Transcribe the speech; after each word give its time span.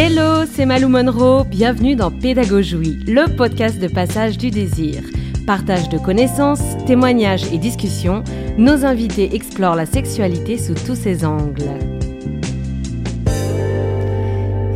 Hello, 0.00 0.46
c'est 0.46 0.64
Malou 0.64 0.86
Monroe, 0.86 1.42
bienvenue 1.42 1.96
dans 1.96 2.12
Pédagogie, 2.12 3.00
le 3.08 3.34
podcast 3.34 3.80
de 3.80 3.88
passage 3.88 4.38
du 4.38 4.52
désir. 4.52 5.02
Partage 5.44 5.88
de 5.88 5.98
connaissances, 5.98 6.62
témoignages 6.86 7.52
et 7.52 7.58
discussions, 7.58 8.22
nos 8.58 8.84
invités 8.84 9.34
explorent 9.34 9.74
la 9.74 9.86
sexualité 9.86 10.56
sous 10.56 10.74
tous 10.74 10.94
ses 10.94 11.24
angles. 11.24 11.64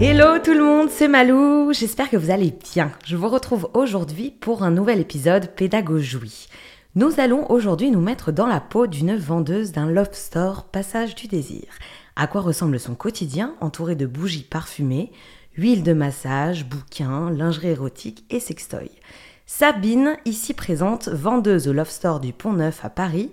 Hello 0.00 0.40
tout 0.42 0.54
le 0.54 0.64
monde, 0.64 0.88
c'est 0.90 1.06
Malou, 1.06 1.72
j'espère 1.72 2.10
que 2.10 2.16
vous 2.16 2.32
allez 2.32 2.52
bien. 2.74 2.90
Je 3.04 3.14
vous 3.14 3.28
retrouve 3.28 3.70
aujourd'hui 3.74 4.32
pour 4.32 4.64
un 4.64 4.72
nouvel 4.72 4.98
épisode 4.98 5.54
Pédagogie. 5.54 6.48
Nous 6.96 7.20
allons 7.20 7.48
aujourd'hui 7.48 7.92
nous 7.92 8.00
mettre 8.00 8.32
dans 8.32 8.48
la 8.48 8.58
peau 8.58 8.88
d'une 8.88 9.16
vendeuse 9.16 9.70
d'un 9.70 9.86
love 9.86 10.14
store 10.14 10.64
Passage 10.64 11.14
du 11.14 11.28
désir. 11.28 11.68
À 12.14 12.26
quoi 12.26 12.42
ressemble 12.42 12.78
son 12.78 12.94
quotidien 12.94 13.54
entouré 13.60 13.96
de 13.96 14.06
bougies 14.06 14.44
parfumées, 14.44 15.12
huile 15.56 15.82
de 15.82 15.92
massage, 15.92 16.66
bouquins, 16.66 17.30
lingerie 17.30 17.68
érotique 17.68 18.24
et 18.28 18.38
sextoy. 18.38 18.90
Sabine, 19.46 20.16
ici 20.24 20.54
présente, 20.54 21.08
vendeuse 21.08 21.68
au 21.68 21.72
Love 21.72 21.90
Store 21.90 22.20
du 22.20 22.32
Pont 22.32 22.52
Neuf 22.52 22.84
à 22.84 22.90
Paris, 22.90 23.32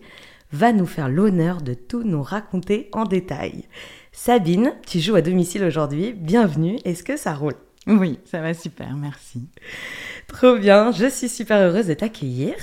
va 0.52 0.72
nous 0.72 0.86
faire 0.86 1.10
l'honneur 1.10 1.62
de 1.62 1.74
tout 1.74 2.04
nous 2.04 2.24
raconter 2.24 2.90
en 2.94 3.04
détail. 3.04 3.66
Sabine, 4.12 4.74
tu 4.88 5.00
joues 5.00 5.16
à 5.16 5.22
domicile 5.22 5.64
aujourd'hui, 5.64 6.14
bienvenue, 6.14 6.80
est-ce 6.86 7.04
que 7.04 7.18
ça 7.18 7.34
roule? 7.34 7.56
Oui, 7.88 8.20
ça 8.26 8.42
va 8.42 8.54
super, 8.54 8.96
merci. 8.96 9.48
Trop 10.28 10.58
bien, 10.58 10.92
je 10.92 11.10
suis 11.10 11.30
super 11.30 11.58
heureuse 11.58 11.88
de 11.88 11.94
t'accueillir. 11.94 12.56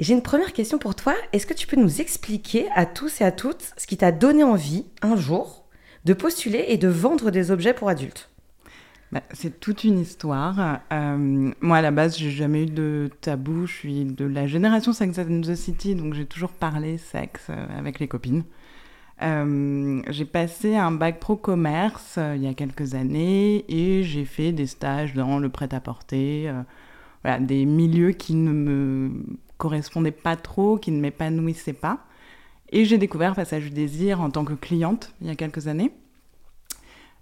J'ai 0.00 0.14
une 0.14 0.22
première 0.22 0.54
question 0.54 0.78
pour 0.78 0.94
toi. 0.94 1.14
Est-ce 1.34 1.46
que 1.46 1.52
tu 1.52 1.66
peux 1.66 1.76
nous 1.76 2.00
expliquer 2.00 2.66
à 2.74 2.86
tous 2.86 3.20
et 3.20 3.24
à 3.24 3.30
toutes 3.30 3.74
ce 3.76 3.86
qui 3.86 3.98
t'a 3.98 4.12
donné 4.12 4.42
envie, 4.42 4.86
un 5.02 5.14
jour, 5.14 5.66
de 6.06 6.14
postuler 6.14 6.64
et 6.68 6.78
de 6.78 6.88
vendre 6.88 7.30
des 7.30 7.50
objets 7.50 7.74
pour 7.74 7.90
adultes? 7.90 8.30
Bah, 9.12 9.20
c'est 9.34 9.60
toute 9.60 9.84
une 9.84 9.98
histoire. 9.98 10.80
Euh, 10.90 11.52
moi, 11.60 11.76
à 11.76 11.82
la 11.82 11.90
base, 11.90 12.16
j'ai 12.16 12.30
jamais 12.30 12.62
eu 12.62 12.66
de 12.66 13.10
tabou. 13.20 13.66
Je 13.66 13.74
suis 13.74 14.04
de 14.06 14.24
la 14.24 14.46
génération 14.46 14.94
Sex 14.94 15.18
and 15.18 15.42
the 15.42 15.54
City, 15.54 15.94
donc 15.94 16.14
j'ai 16.14 16.24
toujours 16.24 16.52
parlé 16.52 16.96
sexe 16.96 17.48
euh, 17.50 17.78
avec 17.78 17.98
les 18.00 18.08
copines. 18.08 18.44
Euh, 19.20 20.00
j'ai 20.08 20.24
passé 20.24 20.76
un 20.76 20.92
bac 20.92 21.20
pro 21.20 21.36
commerce 21.36 22.18
il 22.36 22.42
y 22.42 22.46
a 22.46 22.54
quelques 22.54 22.94
années 22.94 23.66
et 23.68 24.02
j'ai 24.02 24.24
fait 24.24 24.52
des 24.52 24.66
stages 24.66 25.12
dans 25.12 25.38
le 25.38 25.50
prêt-à-porter, 25.50 26.50
des 27.40 27.66
milieux 27.66 28.12
qui 28.12 28.34
ne 28.34 28.50
me 28.50 29.10
correspondaient 29.60 30.10
pas 30.10 30.36
trop, 30.36 30.78
qui 30.78 30.90
ne 30.90 31.00
m'épanouissaient 31.00 31.74
pas. 31.74 32.00
Et 32.70 32.84
j'ai 32.84 32.98
découvert 32.98 33.34
Passage 33.34 33.64
du 33.64 33.70
désir 33.70 34.20
en 34.20 34.30
tant 34.30 34.44
que 34.44 34.54
cliente 34.54 35.12
il 35.20 35.26
y 35.26 35.30
a 35.30 35.34
quelques 35.36 35.68
années. 35.68 35.92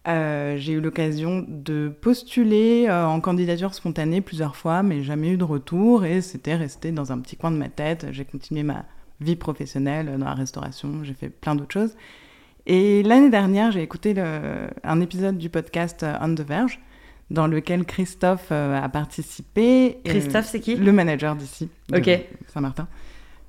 Euh, 0.06 0.56
j'ai 0.56 0.74
eu 0.74 0.80
l'occasion 0.80 1.44
de 1.46 1.88
postuler 1.88 2.86
euh, 2.88 3.06
en 3.06 3.20
candidature 3.20 3.74
spontanée 3.74 4.20
plusieurs 4.20 4.56
fois, 4.56 4.82
mais 4.82 5.02
jamais 5.02 5.30
eu 5.30 5.36
de 5.36 5.44
retour 5.44 6.04
et 6.04 6.22
c'était 6.22 6.54
resté 6.54 6.92
dans 6.92 7.12
un 7.12 7.18
petit 7.18 7.36
coin 7.36 7.50
de 7.50 7.56
ma 7.56 7.68
tête. 7.68 8.06
J'ai 8.12 8.24
continué 8.24 8.62
ma 8.62 8.84
vie 9.20 9.36
professionnelle 9.36 10.16
dans 10.18 10.26
la 10.26 10.34
restauration, 10.34 11.02
j'ai 11.02 11.14
fait 11.14 11.28
plein 11.28 11.56
d'autres 11.56 11.72
choses. 11.72 11.96
Et 12.66 13.02
l'année 13.02 13.30
dernière, 13.30 13.72
j'ai 13.72 13.82
écouté 13.82 14.14
un 14.84 15.00
épisode 15.00 15.38
du 15.38 15.48
podcast 15.48 16.02
euh, 16.02 16.14
On 16.20 16.34
the 16.34 16.42
Verge 16.42 16.78
dans 17.30 17.46
lequel 17.46 17.84
Christophe 17.84 18.52
a 18.52 18.88
participé. 18.88 19.98
Christophe, 20.04 20.46
c'est 20.46 20.60
qui? 20.60 20.76
Le 20.76 20.92
manager 20.92 21.36
d'ici, 21.36 21.68
Ok. 21.94 22.10
Saint-Martin. 22.52 22.88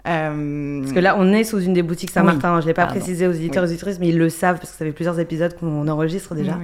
Euh, 0.08 0.80
parce 0.82 0.94
que 0.94 1.00
là, 1.00 1.16
on 1.18 1.32
est 1.34 1.44
sous 1.44 1.60
une 1.60 1.74
des 1.74 1.84
boutiques 1.84 2.12
Saint-Martin. 2.12 2.60
Je 2.60 2.66
ne 2.66 2.68
l'ai 2.70 2.74
pas 2.74 2.88
précisé 2.88 3.28
aux 3.28 3.32
éditeurs 3.32 3.64
et 3.64 3.68
aux 3.68 3.70
éditrices, 3.70 4.00
mais 4.00 4.10
ils 4.10 4.18
le 4.18 4.30
savent 4.30 4.58
parce 4.58 4.72
que 4.72 4.78
ça 4.78 4.86
fait 4.86 4.92
plusieurs 4.92 5.20
épisodes 5.20 5.56
qu'on 5.58 5.88
enregistre 5.88 6.36
déjà. 6.36 6.58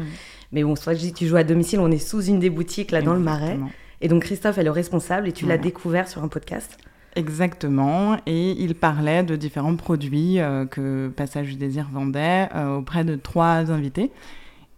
Mais 0.52 0.64
bon, 0.64 0.76
soit 0.76 0.94
que 0.94 1.00
je 1.00 1.06
dis 1.06 1.14
tu 1.14 1.28
joues 1.28 1.36
à 1.36 1.44
domicile, 1.44 1.80
on 1.80 1.92
est 1.92 1.98
sous 1.98 2.22
une 2.24 2.40
des 2.40 2.50
boutiques 2.50 2.92
là 2.92 3.02
dans 3.02 3.14
le 3.14 3.20
Marais. 3.20 3.58
Et 4.02 4.08
donc 4.08 4.24
Christophe 4.24 4.58
est 4.58 4.64
le 4.64 4.72
responsable 4.72 5.28
et 5.28 5.32
tu 5.32 5.46
l'as 5.46 5.58
découvert 5.58 6.08
sur 6.08 6.24
un 6.24 6.28
podcast? 6.28 6.78
Exactement, 7.18 8.18
et 8.26 8.52
il 8.62 8.76
parlait 8.76 9.24
de 9.24 9.38
différents 9.38 9.78
produits 9.78 10.42
euh, 10.42 10.66
que 10.66 11.08
Passage 11.16 11.48
du 11.48 11.56
Désir 11.56 11.88
vendait 11.90 12.50
euh, 12.54 12.80
auprès 12.80 13.06
de 13.06 13.16
trois 13.16 13.72
invités. 13.72 14.12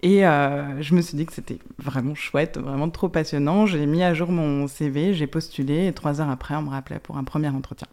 Et 0.03 0.21
je 0.21 0.93
me 0.95 1.01
suis 1.01 1.17
dit 1.17 1.25
que 1.25 1.33
c'était 1.33 1.59
vraiment 1.79 2.15
chouette, 2.15 2.57
vraiment 2.57 2.89
trop 2.89 3.09
passionnant. 3.09 3.65
J'ai 3.65 3.85
mis 3.85 4.03
à 4.03 4.13
jour 4.13 4.31
mon 4.31 4.67
CV, 4.67 5.13
j'ai 5.13 5.27
postulé, 5.27 5.87
et 5.87 5.93
trois 5.93 6.21
heures 6.21 6.29
après, 6.29 6.55
on 6.55 6.61
me 6.61 6.69
rappelait 6.69 6.99
pour 6.99 7.17
un 7.17 7.23
premier 7.23 7.49
entretien. 7.49 7.87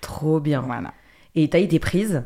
Trop 0.00 0.38
bien. 0.40 0.60
Voilà. 0.60 0.92
Et 1.34 1.50
tu 1.50 1.56
as 1.56 1.60
été 1.60 1.78
prise? 1.78 2.22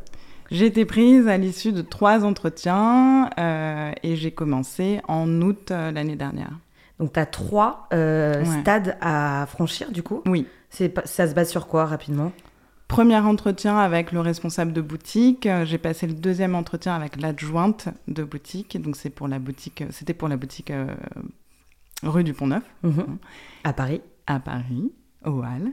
J'ai 0.50 0.66
été 0.66 0.84
prise 0.84 1.28
à 1.28 1.36
l'issue 1.36 1.72
de 1.72 1.82
trois 1.82 2.24
entretiens 2.24 3.28
euh, 3.38 3.92
et 4.02 4.16
j'ai 4.16 4.30
commencé 4.30 5.00
en 5.06 5.42
août 5.42 5.70
euh, 5.70 5.90
l'année 5.90 6.16
dernière. 6.16 6.52
Donc 6.98 7.12
tu 7.12 7.20
as 7.20 7.26
trois 7.26 7.86
euh, 7.92 8.44
stades 8.60 8.96
à 9.00 9.46
franchir 9.46 9.90
du 9.92 10.02
coup? 10.02 10.22
Oui. 10.26 10.46
Ça 10.70 11.28
se 11.28 11.34
base 11.34 11.50
sur 11.50 11.66
quoi 11.66 11.84
rapidement? 11.84 12.32
Premier 12.88 13.18
entretien 13.18 13.78
avec 13.78 14.12
le 14.12 14.20
responsable 14.20 14.72
de 14.72 14.80
boutique. 14.80 15.48
J'ai 15.64 15.78
passé 15.78 16.06
le 16.06 16.14
deuxième 16.14 16.54
entretien 16.54 16.94
avec 16.94 17.20
l'adjointe 17.20 17.88
de 18.08 18.24
boutique. 18.24 18.80
Donc 18.80 18.96
c'est 18.96 19.10
pour 19.10 19.28
la 19.28 19.38
boutique. 19.38 19.84
C'était 19.90 20.14
pour 20.14 20.28
la 20.28 20.36
boutique 20.36 20.72
rue 22.02 22.24
du 22.24 22.34
Pont 22.34 22.46
Neuf. 22.46 22.62
Mhm. 22.82 23.18
À 23.64 23.72
Paris. 23.72 24.00
À 24.26 24.40
Paris, 24.40 24.92
au 25.24 25.42
Hall. 25.42 25.72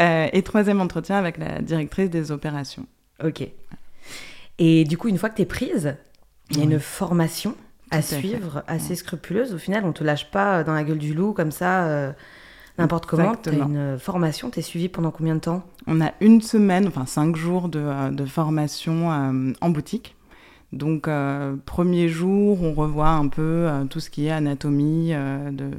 Euh, 0.00 0.28
et 0.32 0.42
troisième 0.42 0.80
entretien 0.80 1.16
avec 1.16 1.38
la 1.38 1.60
directrice 1.60 2.10
des 2.10 2.30
opérations. 2.30 2.86
Ok. 3.22 3.48
Et 4.58 4.84
du 4.84 4.96
coup, 4.96 5.08
une 5.08 5.18
fois 5.18 5.28
que 5.30 5.36
tu 5.36 5.42
es 5.42 5.46
prise, 5.46 5.96
il 6.50 6.58
y 6.58 6.60
a 6.60 6.64
une 6.64 6.78
formation 6.78 7.56
à, 7.90 8.02
suivre 8.02 8.62
assez 8.66 8.94
scrupuleuse. 8.94 9.54
Au 9.54 9.58
final, 9.58 9.84
on 9.84 9.92
te 9.92 10.04
lâche 10.04 10.30
pas 10.30 10.62
dans 10.62 10.74
la 10.74 10.84
gueule 10.84 10.98
du 10.98 11.14
loup 11.14 11.32
comme 11.32 11.50
ça, 11.50 11.86
euh, 11.86 12.12
n'importe 12.78 13.06
comment. 13.06 13.34
Tu 13.36 13.50
as 13.50 13.52
une 13.52 13.98
formation, 13.98 14.50
tu 14.50 14.60
es 14.60 14.62
suivie 14.62 14.88
pendant 14.88 15.10
combien 15.10 15.34
de 15.34 15.40
temps? 15.40 15.62
On 15.86 16.00
a 16.00 16.12
une 16.20 16.40
semaine, 16.40 16.86
enfin 16.86 17.06
cinq 17.06 17.36
jours 17.36 17.68
de, 17.68 17.80
euh, 17.80 18.10
de 18.10 18.24
formation 18.24 19.08
en 19.60 19.70
boutique. 19.70 20.14
Donc, 20.72 21.08
premier 21.64 22.08
jour, 22.08 22.62
on 22.62 22.74
revoit 22.74 23.08
un 23.08 23.28
peu 23.28 23.68
tout 23.88 24.00
ce 24.00 24.10
qui 24.10 24.26
est 24.26 24.30
anatomie 24.30 25.12
de 25.12 25.70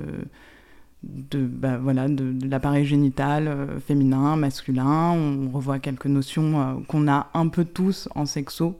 de, 1.03 1.45
bah, 1.45 1.77
voilà, 1.77 2.07
de, 2.07 2.33
l'appareil 2.45 2.85
génital 2.85 3.47
euh, 3.47 3.79
féminin, 3.79 4.35
masculin. 4.35 5.11
On 5.11 5.49
revoit 5.49 5.79
quelques 5.79 6.07
notions 6.07 6.61
euh, 6.61 6.73
qu'on 6.87 7.07
a 7.07 7.29
un 7.33 7.47
peu 7.47 7.65
tous 7.65 8.09
en 8.15 8.25
sexo. 8.25 8.79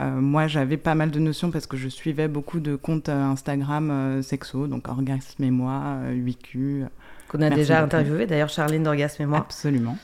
Euh, 0.00 0.20
moi, 0.20 0.46
j'avais 0.46 0.78
pas 0.78 0.94
mal 0.94 1.10
de 1.10 1.18
notions 1.18 1.50
parce 1.50 1.66
que 1.66 1.76
je 1.76 1.88
suivais 1.88 2.28
beaucoup 2.28 2.60
de 2.60 2.76
comptes 2.76 3.08
Instagram 3.08 4.22
sexo, 4.22 4.66
donc 4.66 4.88
Orgasme 4.88 5.44
et 5.44 5.50
moi, 5.50 5.98
8Q. 6.10 6.86
Qu'on 7.30 7.42
a 7.42 7.50
déjà 7.50 7.82
interviewé 7.82 8.26
d'ailleurs, 8.26 8.48
Charline 8.48 8.82
d'Orgasme 8.82 9.22
et 9.22 9.26
moi. 9.26 9.38
Absolument. 9.38 9.96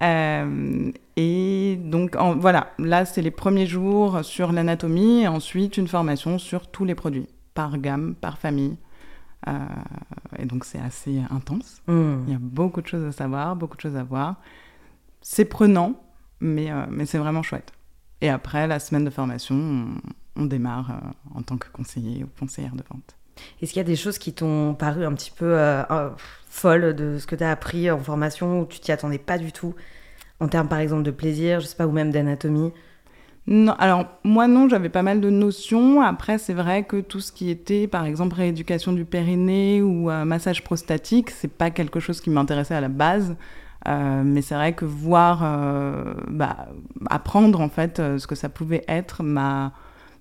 et 0.00 1.78
donc, 1.82 2.16
voilà, 2.38 2.72
là, 2.78 3.04
c'est 3.04 3.22
les 3.22 3.30
premiers 3.30 3.66
jours 3.66 4.24
sur 4.24 4.52
l'anatomie 4.52 5.22
et 5.22 5.28
ensuite 5.28 5.76
une 5.76 5.88
formation 5.88 6.38
sur 6.38 6.66
tous 6.68 6.84
les 6.84 6.94
produits, 6.94 7.28
par 7.54 7.78
gamme, 7.78 8.14
par 8.14 8.38
famille. 8.38 8.76
Euh, 9.48 9.52
et 10.38 10.44
donc 10.44 10.64
c'est 10.64 10.80
assez 10.80 11.20
intense. 11.30 11.82
Hmm. 11.86 12.24
Il 12.26 12.32
y 12.32 12.36
a 12.36 12.38
beaucoup 12.40 12.82
de 12.82 12.86
choses 12.86 13.04
à 13.04 13.12
savoir, 13.12 13.56
beaucoup 13.56 13.76
de 13.76 13.80
choses 13.80 13.96
à 13.96 14.02
voir. 14.02 14.36
C'est 15.20 15.44
prenant, 15.44 15.94
mais, 16.40 16.70
euh, 16.70 16.86
mais 16.90 17.06
c'est 17.06 17.18
vraiment 17.18 17.42
chouette. 17.42 17.72
Et 18.20 18.28
après, 18.28 18.66
la 18.66 18.78
semaine 18.78 19.04
de 19.04 19.10
formation, 19.10 19.88
on, 20.36 20.46
démarre 20.46 20.90
euh, 20.90 21.38
en 21.38 21.42
tant 21.42 21.58
que 21.58 21.68
conseiller 21.68 22.24
ou 22.24 22.28
conseillère 22.38 22.74
de 22.74 22.82
vente. 22.90 23.16
Est-ce 23.60 23.72
qu'il 23.72 23.80
y 23.80 23.84
a 23.84 23.84
des 23.84 23.96
choses 23.96 24.18
qui 24.18 24.32
t'ont 24.32 24.74
paru 24.74 25.04
un 25.04 25.12
petit 25.12 25.30
peu 25.30 25.58
folles 26.48 26.94
de 26.94 27.18
ce 27.18 27.26
que 27.26 27.36
tu 27.36 27.44
as 27.44 27.50
appris 27.50 27.90
en 27.90 27.98
formation 27.98 28.60
où 28.60 28.66
tu 28.66 28.80
t'y 28.80 28.92
attendais 28.92 29.18
pas 29.18 29.38
du 29.38 29.52
tout 29.52 29.74
En 30.40 30.48
termes 30.48 30.68
par 30.68 30.78
exemple 30.78 31.02
de 31.02 31.10
plaisir, 31.10 31.60
je 31.60 31.66
sais 31.66 31.76
pas, 31.76 31.86
ou 31.86 31.92
même 31.92 32.10
d'anatomie? 32.10 32.72
Non, 33.48 33.74
alors 33.78 34.06
moi 34.24 34.48
non, 34.48 34.68
j'avais 34.68 34.88
pas 34.88 35.02
mal 35.02 35.20
de 35.20 35.30
notions. 35.30 36.02
Après, 36.02 36.38
c'est 36.38 36.52
vrai 36.52 36.82
que 36.82 37.00
tout 37.00 37.20
ce 37.20 37.30
qui 37.30 37.48
était, 37.50 37.86
par 37.86 38.04
exemple, 38.04 38.34
rééducation 38.34 38.92
du 38.92 39.04
périnée 39.04 39.82
ou 39.82 40.10
euh, 40.10 40.24
massage 40.24 40.64
prostatique, 40.64 41.30
c'est 41.30 41.52
pas 41.52 41.70
quelque 41.70 42.00
chose 42.00 42.20
qui 42.20 42.30
m'intéressait 42.30 42.74
à 42.74 42.80
la 42.80 42.88
base. 42.88 43.36
Euh, 43.86 44.22
mais 44.24 44.42
c'est 44.42 44.56
vrai 44.56 44.72
que 44.72 44.84
voir, 44.84 45.42
euh, 45.44 46.14
bah, 46.28 46.66
apprendre 47.08 47.60
en 47.60 47.68
fait 47.68 47.98
ce 47.98 48.26
que 48.26 48.34
ça 48.34 48.48
pouvait 48.48 48.82
être 48.88 49.22
m'a 49.22 49.72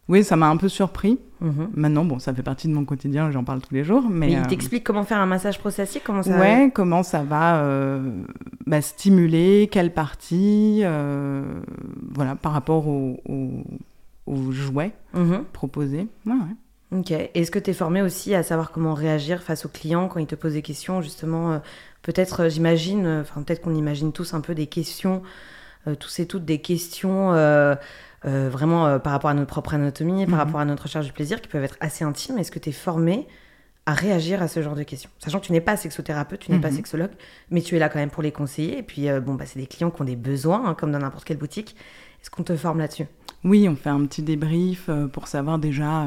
oui, 0.07 0.23
ça 0.23 0.35
m'a 0.35 0.47
un 0.47 0.57
peu 0.57 0.69
surpris. 0.69 1.19
Mhm. 1.41 1.69
Maintenant, 1.75 2.05
bon, 2.05 2.19
ça 2.19 2.33
fait 2.33 2.43
partie 2.43 2.67
de 2.67 2.73
mon 2.73 2.85
quotidien, 2.85 3.31
j'en 3.31 3.43
parle 3.43 3.61
tous 3.61 3.73
les 3.73 3.83
jours. 3.83 4.03
Mais, 4.09 4.31
il 4.31 4.37
euh, 4.37 4.45
t'explique 4.45 4.83
comment 4.83 5.03
faire 5.03 5.19
un 5.19 5.25
massage 5.25 5.59
prostatique 5.59 6.03
comment 6.03 6.23
ça... 6.23 6.37
Ouais, 6.37 6.71
comment 6.73 7.03
ça 7.03 7.23
va 7.23 7.57
euh, 7.57 8.23
bah, 8.65 8.81
stimuler, 8.81 9.69
quelle 9.71 9.93
partie, 9.93 10.81
euh, 10.83 11.43
voilà, 12.13 12.35
par 12.35 12.53
rapport 12.53 12.87
aux 12.87 14.51
jouets 14.51 14.93
mhm. 15.13 15.43
proposés. 15.51 16.07
Ouais, 16.25 16.33
ouais. 16.33 16.99
Ok. 16.99 17.11
Est-ce 17.11 17.51
que 17.51 17.59
tu 17.59 17.71
es 17.71 17.73
formé 17.73 18.01
aussi 18.01 18.35
à 18.35 18.43
savoir 18.43 18.71
comment 18.71 18.93
réagir 18.93 19.41
face 19.41 19.65
aux 19.65 19.69
clients 19.69 20.07
quand 20.07 20.19
ils 20.19 20.27
te 20.27 20.35
posent 20.35 20.53
des 20.53 20.61
questions 20.61 21.01
Justement, 21.01 21.59
peut-être, 22.03 22.47
j'imagine, 22.47 23.07
enfin, 23.21 23.41
peut-être 23.41 23.61
qu'on 23.61 23.75
imagine 23.75 24.13
tous 24.13 24.33
un 24.33 24.41
peu 24.41 24.55
des 24.55 24.67
questions, 24.67 25.21
tous 25.99 26.19
et 26.19 26.27
toutes 26.27 26.45
des 26.45 26.59
questions 26.59 27.33
euh, 28.25 28.49
vraiment 28.49 28.87
euh, 28.87 28.99
par 28.99 29.13
rapport 29.13 29.29
à 29.29 29.33
notre 29.33 29.49
propre 29.49 29.73
anatomie, 29.75 30.25
par 30.25 30.33
Mhm. 30.35 30.39
rapport 30.39 30.59
à 30.59 30.65
notre 30.65 30.83
recherche 30.83 31.05
du 31.05 31.13
plaisir, 31.13 31.41
qui 31.41 31.47
peuvent 31.47 31.63
être 31.63 31.77
assez 31.79 32.03
intimes. 32.03 32.37
Est-ce 32.37 32.51
que 32.51 32.59
tu 32.59 32.69
es 32.69 32.73
formé 32.73 33.27
à 33.85 33.93
réagir 33.93 34.41
à 34.41 34.47
ce 34.47 34.61
genre 34.63 34.75
de 34.75 34.83
questions? 34.83 35.09
Sachant 35.19 35.39
que 35.39 35.45
tu 35.45 35.51
n'es 35.51 35.61
pas 35.61 35.77
sexothérapeute, 35.77 36.39
tu 36.39 36.51
n'es 36.51 36.59
pas 36.59 36.69
Mhm. 36.71 36.75
sexologue, 36.77 37.11
mais 37.51 37.61
tu 37.61 37.75
es 37.75 37.79
là 37.79 37.87
quand 37.89 37.99
même 37.99 38.09
pour 38.09 38.23
les 38.23 38.31
conseiller. 38.31 38.79
Et 38.79 38.83
puis, 38.83 39.09
euh, 39.09 39.19
bon, 39.19 39.35
bah, 39.35 39.45
c'est 39.45 39.59
des 39.59 39.67
clients 39.67 39.91
qui 39.91 40.01
ont 40.01 40.05
des 40.05 40.15
besoins, 40.15 40.63
hein, 40.65 40.73
comme 40.73 40.91
dans 40.91 40.99
n'importe 40.99 41.23
quelle 41.25 41.37
boutique. 41.37 41.75
Est-ce 42.21 42.31
qu'on 42.31 42.43
te 42.43 42.55
forme 42.55 42.79
là-dessus? 42.79 43.05
Oui, 43.43 43.69
on 43.69 43.75
fait 43.75 43.89
un 43.89 44.03
petit 44.05 44.23
débrief 44.23 44.85
euh, 44.89 45.05
pour 45.07 45.27
savoir 45.27 45.59
déjà 45.59 46.05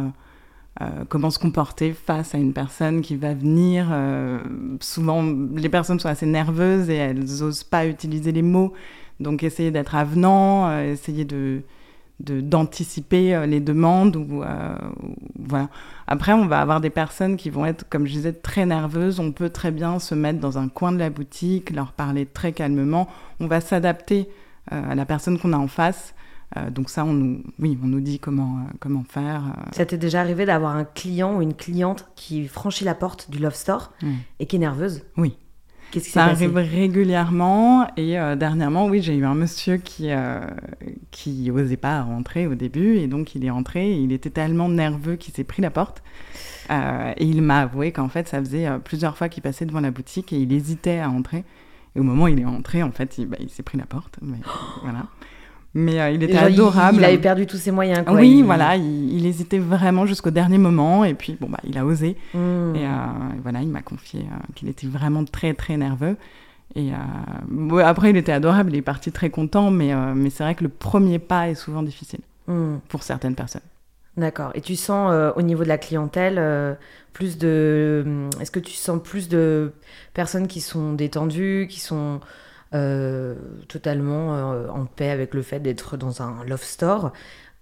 euh, 0.80 0.84
comment 1.08 1.30
se 1.30 1.38
comporter 1.40 1.92
face 1.92 2.34
à 2.34 2.38
une 2.38 2.52
personne 2.52 3.00
qui 3.00 3.14
va 3.16 3.34
venir. 3.34 3.88
euh, 3.92 4.38
souvent, 4.80 5.22
les 5.54 5.68
personnes 5.68 5.98
sont 6.00 6.08
assez 6.08 6.26
nerveuses 6.26 6.88
et 6.90 6.94
elles 6.96 7.18
n'osent 7.18 7.64
pas 7.64 7.86
utiliser 7.86 8.30
les 8.32 8.42
mots. 8.42 8.72
Donc, 9.20 9.42
essayer 9.42 9.70
d'être 9.72 9.94
avenant, 9.96 10.68
euh, 10.68 10.92
essayer 10.92 11.24
de- 11.24 11.62
d'anticiper 12.20 13.34
euh, 13.34 13.46
les 13.46 13.60
demandes 13.60 14.16
ou 14.16 14.42
euh, 14.42 14.76
ou- 15.02 15.14
voilà. 15.38 15.68
Après, 16.06 16.32
on 16.32 16.46
va 16.46 16.60
avoir 16.60 16.80
des 16.80 16.90
personnes 16.90 17.36
qui 17.36 17.50
vont 17.50 17.64
être, 17.66 17.88
comme 17.88 18.06
je 18.06 18.12
disais, 18.12 18.32
très 18.32 18.66
nerveuses. 18.66 19.20
On 19.20 19.32
peut 19.32 19.50
très 19.50 19.70
bien 19.70 19.98
se 19.98 20.14
mettre 20.14 20.40
dans 20.40 20.58
un 20.58 20.68
coin 20.68 20.92
de 20.92 20.98
la 20.98 21.10
boutique, 21.10 21.70
leur 21.70 21.92
parler 21.92 22.26
très 22.26 22.52
calmement. 22.52 23.08
On 23.40 23.46
va 23.46 23.60
s'adapter 23.60 24.28
euh, 24.72 24.90
à 24.92 24.94
la 24.94 25.04
personne 25.06 25.38
qu'on 25.38 25.52
a 25.52 25.58
en 25.58 25.68
face. 25.68 26.14
Euh, 26.56 26.70
donc 26.70 26.88
ça, 26.88 27.04
on 27.04 27.12
nous, 27.12 27.42
oui, 27.58 27.78
on 27.82 27.86
nous 27.86 28.00
dit 28.00 28.18
comment, 28.18 28.60
comment 28.80 29.04
faire. 29.08 29.42
Ça 29.72 29.84
t'est 29.84 29.98
déjà 29.98 30.20
arrivé 30.20 30.46
d'avoir 30.46 30.74
un 30.76 30.84
client 30.84 31.36
ou 31.36 31.42
une 31.42 31.54
cliente 31.54 32.06
qui 32.16 32.48
franchit 32.48 32.84
la 32.84 32.94
porte 32.94 33.30
du 33.30 33.38
Love 33.38 33.54
Store 33.54 33.92
Mm. 34.02 34.12
et 34.40 34.46
qui 34.46 34.56
est 34.56 34.60
nerveuse? 34.60 35.02
Oui. 35.18 35.36
Qu'est-ce 35.90 36.06
qui 36.06 36.10
Ça 36.10 36.26
passé 36.26 36.44
arrive 36.44 36.56
régulièrement 36.56 37.88
et 37.96 38.18
euh, 38.18 38.36
dernièrement, 38.36 38.86
oui, 38.86 39.00
j'ai 39.00 39.14
eu 39.16 39.24
un 39.24 39.34
monsieur 39.34 39.78
qui 39.78 40.10
euh, 40.10 40.40
qui 41.10 41.50
osait 41.50 41.76
pas 41.76 42.02
rentrer 42.02 42.46
au 42.46 42.54
début 42.54 42.96
et 42.96 43.06
donc 43.06 43.34
il 43.34 43.44
est 43.44 43.50
rentré 43.50 43.90
et 43.92 43.96
il 43.96 44.12
était 44.12 44.30
tellement 44.30 44.68
nerveux 44.68 45.16
qu'il 45.16 45.34
s'est 45.34 45.44
pris 45.44 45.62
la 45.62 45.70
porte 45.70 46.02
Euh, 46.70 47.14
et 47.16 47.24
il 47.24 47.40
m'a 47.40 47.60
avoué 47.60 47.92
qu'en 47.92 48.10
fait 48.10 48.28
ça 48.28 48.40
faisait 48.40 48.66
euh, 48.66 48.78
plusieurs 48.78 49.16
fois 49.16 49.30
qu'il 49.30 49.42
passait 49.42 49.64
devant 49.64 49.80
la 49.80 49.90
boutique 49.90 50.34
et 50.34 50.36
il 50.36 50.52
hésitait 50.52 50.98
à 50.98 51.08
entrer 51.08 51.44
et 51.96 52.00
au 52.00 52.02
moment 52.02 52.24
où 52.24 52.28
il 52.28 52.38
est 52.38 52.44
entré, 52.44 52.82
en 52.82 52.92
fait, 52.92 53.18
il, 53.18 53.26
bah, 53.26 53.36
il 53.40 53.50
s'est 53.50 53.62
pris 53.62 53.78
la 53.78 53.86
porte. 53.86 54.18
Mais, 54.22 54.38
voilà. 54.82 55.06
Mais 55.74 56.00
euh, 56.00 56.10
il 56.10 56.22
était 56.22 56.32
Genre, 56.34 56.44
adorable. 56.44 56.98
Il, 56.98 57.04
avait 57.04 57.18
perdu 57.18 57.46
tous 57.46 57.58
ses 57.58 57.70
moyens, 57.70 58.04
quoi. 58.04 58.14
oui, 58.14 58.38
Il- 58.38 58.44
voilà, 58.44 58.76
il, 58.76 59.12
il 59.18 59.26
hésitait 59.26 59.58
vraiment 59.58 60.06
jusqu'au 60.06 60.30
dernier 60.30 60.58
moment 60.58 61.04
et 61.04 61.14
puis 61.14 61.36
bon 61.40 61.48
bah 61.48 61.58
il 61.64 61.76
a 61.78 61.84
osé. 61.84 62.16
Mm. 62.34 62.38
Et 62.74 62.86
euh, 62.86 62.88
voilà, 63.42 63.60
il 63.60 63.68
m'a 63.68 63.82
confié 63.82 64.20
euh, 64.20 64.34
qu'il 64.54 64.68
était 64.68 64.86
vraiment 64.86 65.24
très 65.24 65.52
très 65.54 65.76
nerveux. 65.76 66.16
Et 66.74 66.90
bon, 67.48 67.78
après, 67.78 68.10
il 68.10 68.16
était 68.18 68.30
adorable, 68.32 68.70
il 68.72 68.76
est 68.76 68.82
parti 68.82 69.10
très 69.10 69.30
content, 69.30 69.70
mais, 69.70 69.94
mais 70.14 70.28
c'est 70.28 70.42
vrai 70.44 70.54
que 70.54 70.62
le 70.62 70.68
premier 70.68 71.18
pas 71.18 71.48
est 71.48 71.54
souvent 71.54 71.82
difficile 71.82 72.20
Mm. 72.46 72.76
pour 72.88 73.02
certaines 73.02 73.34
personnes. 73.34 73.62
D'accord. 74.16 74.50
Et 74.54 74.60
tu 74.60 74.74
sens 74.76 75.10
euh, 75.12 75.30
au 75.36 75.42
niveau 75.42 75.62
de 75.64 75.68
la 75.68 75.78
clientèle 75.78 76.36
euh, 76.38 76.74
plus 77.12 77.38
de. 77.38 78.02
hum, 78.06 78.30
Est-ce 78.40 78.50
que 78.50 78.58
tu 78.60 78.72
sens 78.72 79.00
plus 79.02 79.28
de 79.28 79.72
personnes 80.14 80.46
qui 80.46 80.60
sont 80.60 80.92
détendues, 80.94 81.66
qui 81.70 81.78
sont 81.80 82.20
euh, 82.74 83.34
totalement 83.68 84.34
euh, 84.34 84.68
en 84.68 84.84
paix 84.84 85.10
avec 85.10 85.34
le 85.34 85.42
fait 85.42 85.60
d'être 85.60 85.96
dans 85.96 86.20
un 86.22 86.44
love 86.44 86.62
store 86.62 87.12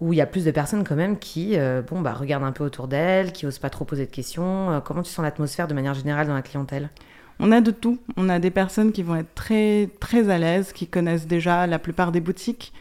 où 0.01 0.13
il 0.13 0.17
y 0.17 0.21
a 0.21 0.27
plus 0.27 0.45
de 0.45 0.51
personnes 0.51 0.85
quand 0.85 0.97
même 0.97 1.19
qui 1.19 1.59
euh, 1.59 1.81
bon, 1.81 2.01
bah, 2.01 2.13
regardent 2.13 2.45
un 2.45 2.53
peu 2.53 2.65
autour 2.65 2.89
d'elles, 2.89 3.33
qui 3.33 3.47
osent 3.47 3.59
pas 3.59 3.71
trop 3.71 3.85
poser 3.85 4.07
de 4.07 4.11
questions 4.11 4.83
Comment 4.85 5.03
tu 5.03 5.11
sens 5.11 5.23
l'atmosphère 5.23 5.69
de 5.69 5.75
manière 5.75 5.95
générale 5.95 6.27
dans 6.27 6.35
la 6.35 6.43
clientèle? 6.43 6.91
On 7.39 7.53
a 7.53 7.61
de 7.61 7.71
tout. 7.71 7.99
On 8.17 8.29
a 8.29 8.39
des 8.39 8.51
personnes 8.51 8.93
qui 8.93 9.03
vont 9.03 9.17
être 9.17 9.35
très 9.35 9.91
très 10.01 10.29
à 10.31 10.39
l'aise, 10.39 10.73
qui 10.73 10.87
connaissent 10.87 11.27
déjà 11.27 11.67
la 11.67 11.79
plupart 11.79 12.11
des 12.11 12.21
boutiques. 12.21 12.73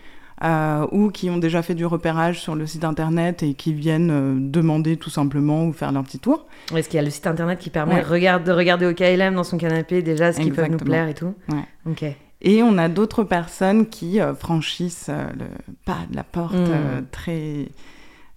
Euh, 0.43 0.85
ou 0.91 1.09
qui 1.11 1.29
ont 1.29 1.37
déjà 1.37 1.61
fait 1.61 1.75
du 1.75 1.85
repérage 1.85 2.39
sur 2.41 2.55
le 2.55 2.65
site 2.67 2.83
internet 2.83 3.41
et 3.43 3.53
qui 3.53 3.73
viennent 3.73 4.11
euh, 4.11 4.35
demander 4.37 4.97
tout 4.97 5.09
simplement 5.09 5.65
ou 5.65 5.71
faire 5.73 5.91
leur 5.91 6.03
petit 6.03 6.19
tour. 6.19 6.45
Est-ce 6.75 6.89
qu'il 6.89 6.97
y 6.97 6.99
a 6.99 7.03
le 7.03 7.09
site 7.09 7.27
internet 7.27 7.59
qui 7.59 7.69
permet 7.69 7.95
Ouais. 7.95 8.01
de 8.03 8.07
regarder- 8.07 8.45
de 8.45 8.51
regarder 8.51 8.85
au 8.85 8.93
KLM 8.93 9.35
dans 9.35 9.43
son 9.45 9.57
canapé 9.57 10.01
déjà 10.01 10.33
ce 10.33 10.41
qui 10.41 10.51
peut 10.51 10.65
nous 10.67 10.77
plaire 10.77 11.07
et 11.07 11.13
tout 11.13 11.33
Ouais. 11.49 11.63
Ok. 11.89 12.03
Et 12.41 12.61
on 12.61 12.77
a 12.77 12.89
d'autres 12.89 13.23
personnes 13.23 13.87
qui 13.87 14.19
euh, 14.19 14.35
franchissent 14.35 15.09
le 15.09 15.45
pas 15.85 15.99
de 16.11 16.15
la 16.15 16.23
porte 16.23 16.53
Mm. 16.55 17.05
très, 17.11 17.69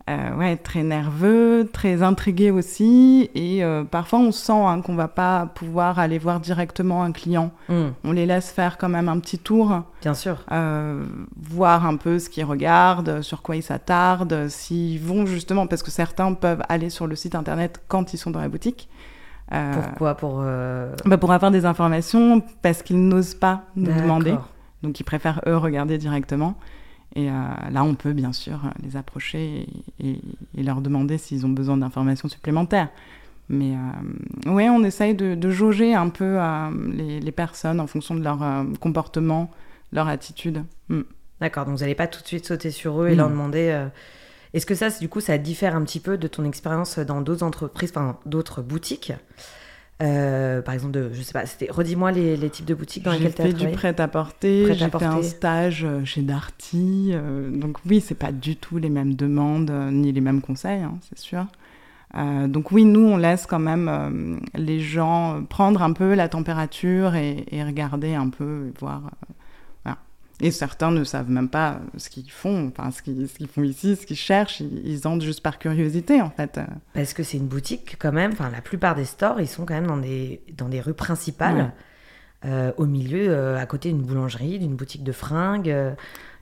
euh, 0.09 0.35
ouais, 0.37 0.57
très 0.57 0.83
nerveux, 0.83 1.69
très 1.73 2.03
intrigués 2.03 2.51
aussi. 2.51 3.31
Et 3.35 3.63
euh, 3.63 3.85
parfois, 3.85 4.19
on 4.21 4.33
sent 4.33 4.53
hein, 4.53 4.81
qu'on 4.81 4.95
va 4.95 5.09
pas 5.09 5.47
pouvoir 5.55 5.99
aller 5.99 6.19
voir 6.19 6.41
directement 6.41 7.03
un 7.03 7.13
client. 7.13 7.51
Mm, 7.69 7.89
On 8.05 8.13
les 8.13 8.25
laisse 8.27 8.51
faire 8.51 8.79
quand 8.79 8.89
même 8.89 9.09
un 9.09 9.19
petit 9.21 9.39
tour, 9.39 9.83
Bien 10.01 10.15
sûr. 10.15 10.39
euh, 10.53 11.05
voir 11.37 11.85
un 11.87 11.97
peu 11.97 12.19
ce 12.19 12.31
qu'ils 12.31 12.45
regardent, 12.45 13.21
sur 13.23 13.43
quoi 13.43 13.57
ils 13.57 13.63
s'attardent, 13.63 14.49
s'ils 14.49 15.01
vont 15.01 15.27
justement, 15.27 15.67
parce 15.67 15.83
que 15.83 15.91
certains 15.91 16.33
peuvent 16.35 16.63
aller 16.69 16.91
sur 16.91 17.07
le 17.07 17.15
site 17.15 17.35
internet 17.35 17.83
quand 17.89 18.15
ils 18.15 18.19
sont 18.19 18.31
dans 18.31 18.41
la 18.41 18.49
boutique. 18.49 18.89
Euh, 19.53 19.73
Pourquoi 19.75 20.15
Pour. 20.15 20.43
bah, 21.07 21.19
pour 21.19 21.33
avoir 21.33 21.51
des 21.51 21.65
informations, 21.65 22.43
parce 22.63 22.83
qu'ils 22.83 23.07
n'osent 23.09 23.35
pas 23.35 23.63
nous 23.77 23.93
demander. 23.93 24.35
Donc 24.83 25.01
ils 25.01 25.05
préfèrent 25.05 25.41
eux 25.47 25.57
regarder 25.57 25.99
directement. 25.99 26.55
Et 27.17 27.31
euh, 27.31 27.33
là, 27.71 27.85
on 27.85 27.95
peut 27.95 28.13
bien 28.13 28.33
sûr 28.33 28.61
les 28.83 28.97
approcher 28.97 29.67
et, 30.01 30.09
et- 30.09 30.21
et 30.57 30.63
leur 30.63 30.81
demander 30.81 31.19
s'ils 31.19 31.45
ont 31.47 31.51
besoin 31.51 31.77
d'informations 31.77 32.29
supplémentaires. 32.29 32.89
Mais 33.49 33.75
euh, 34.47 34.53
ouais, 34.53 34.69
on 34.69 34.85
essaye 34.85 35.15
de, 35.15 35.35
de 35.35 35.51
jauger 35.51 35.95
un 35.95 36.11
peu 36.11 36.37
euh, 36.39 36.71
les, 36.93 37.19
les 37.21 37.33
personnes 37.33 37.81
en 37.81 37.87
fonction 37.87 38.15
de 38.15 38.23
leur 38.23 38.43
euh, 38.43 38.65
comportement, 38.81 39.51
leur 39.93 40.07
attitude. 40.09 40.65
Mm. 40.89 41.01
D'accord, 41.41 41.65
donc 41.65 41.77
vous 41.77 41.81
n'allez 41.81 41.95
pas 41.95 42.09
tout 42.09 42.21
de 42.21 42.27
suite 42.27 42.47
sauter 42.47 42.71
sur 42.71 43.01
eux 43.03 43.09
et 43.09 43.13
Non. 43.13 43.17
leur 43.25 43.31
demander. 43.31 43.87
Est-ce 44.55 44.67
que 44.67 44.75
ça, 44.75 44.91
du 44.91 45.09
coup, 45.09 45.21
ça 45.21 45.39
diffère 45.39 45.77
un 45.77 45.83
petit 45.85 46.01
peu 46.01 46.19
de 46.19 46.27
ton 46.27 46.45
expérience 46.45 46.99
dans 46.99 47.21
d'autres 47.21 47.45
entreprises, 47.45 47.91
enfin 47.91 48.19
d'autres 48.27 48.61
boutiques? 48.61 49.13
Euh, 50.01 50.63
Par 50.63 50.75
exemple, 50.75 50.93
de, 50.93 51.11
je 51.13 51.23
sais 51.23 51.33
pas, 51.33 51.45
c'était. 51.47 51.71
Redis-moi 51.71 52.13
les, 52.13 52.37
les 52.37 52.51
types 52.51 52.65
de 52.67 52.75
boutiques 52.75 53.03
dans 53.03 53.13
J'ai 53.13 53.19
lesquelles 53.19 53.35
tu 53.35 53.43
as 53.43 53.45
fait 53.47 53.53
du 53.53 53.55
travaillé. 53.57 53.77
prêt-à-porter, 53.77 54.75
j'ai 54.75 54.91
fait 54.91 55.05
un 55.05 55.23
stage 55.23 55.85
euh, 55.85 56.05
chez 56.05 56.23
Darty. 56.23 57.11
euh, 57.13 57.51
donc 57.51 57.79
oui, 57.85 58.01
c'est 58.01 58.15
pas 58.15 58.31
du 58.31 58.55
tout 58.57 58.79
les 58.79 58.91
mêmes 58.91 59.15
demandes 59.15 59.71
euh, 59.71 59.91
ni 59.91 60.13
les 60.13 60.21
mêmes 60.21 60.41
conseils, 60.41 60.83
hein, 60.83 60.99
c'est 61.09 61.19
sûr. 61.19 61.47
Euh, 62.17 62.47
donc 62.47 62.71
oui, 62.73 62.85
nous, 62.85 63.01
on 63.07 63.17
laisse 63.17 63.47
quand 63.47 63.59
même 63.59 63.89
euh, 63.89 64.39
les 64.55 64.81
gens 64.81 65.43
prendre 65.49 65.83
un 65.83 65.93
peu 65.93 66.15
la 66.15 66.29
température 66.29 67.17
et, 67.17 67.45
et 67.51 67.65
regarder 67.65 68.15
un 68.15 68.29
peu 68.29 68.69
et 68.69 68.79
voir. 68.79 69.11
Et 70.41 70.51
certains 70.53 70.91
ne 70.93 71.03
savent 71.03 71.31
même 71.31 71.49
pas 71.49 71.81
ce 71.97 72.09
qu'ils 72.11 72.31
font, 72.31 72.69
enfin 72.69 72.91
ce 72.93 73.03
qu'ils 73.03 73.27
font 73.49 73.63
ici, 73.65 73.97
ce 73.97 74.07
qu'ils 74.07 74.17
cherchent. 74.17 74.61
Ils, 74.61 74.87
ils 74.87 75.07
entrent 75.09 75.25
juste 75.25 75.43
par 75.43 75.59
curiosité, 75.59 76.23
en 76.23 76.31
fait. 76.31 76.61
Parce 76.95 77.13
que 77.13 77.23
c'est 77.25 77.39
une 77.39 77.49
boutique 77.49 77.97
quand 77.99 78.13
même. 78.13 78.31
Enfin, 78.33 78.49
la 78.51 78.61
plupart 78.61 78.95
des 78.95 79.05
stores, 79.05 79.41
ils 79.41 79.49
sont 79.49 79.65
quand 79.67 79.75
même 79.75 79.89
dans 79.89 79.97
des 79.97 80.41
dans 80.57 80.69
des 80.69 80.81
rues 80.81 80.95
principales, 80.95 81.57
Ouais. 81.57 81.71
euh, 82.51 82.73
au 82.77 82.87
milieu, 82.87 83.27
euh, 83.31 83.59
à 83.59 83.67
côté 83.67 83.89
d'une 83.89 84.03
boulangerie, 84.03 84.61
d'une 84.61 84.77
boutique 84.77 85.03
de 85.03 85.11
fringues, 85.11 85.71
euh, 85.71 85.91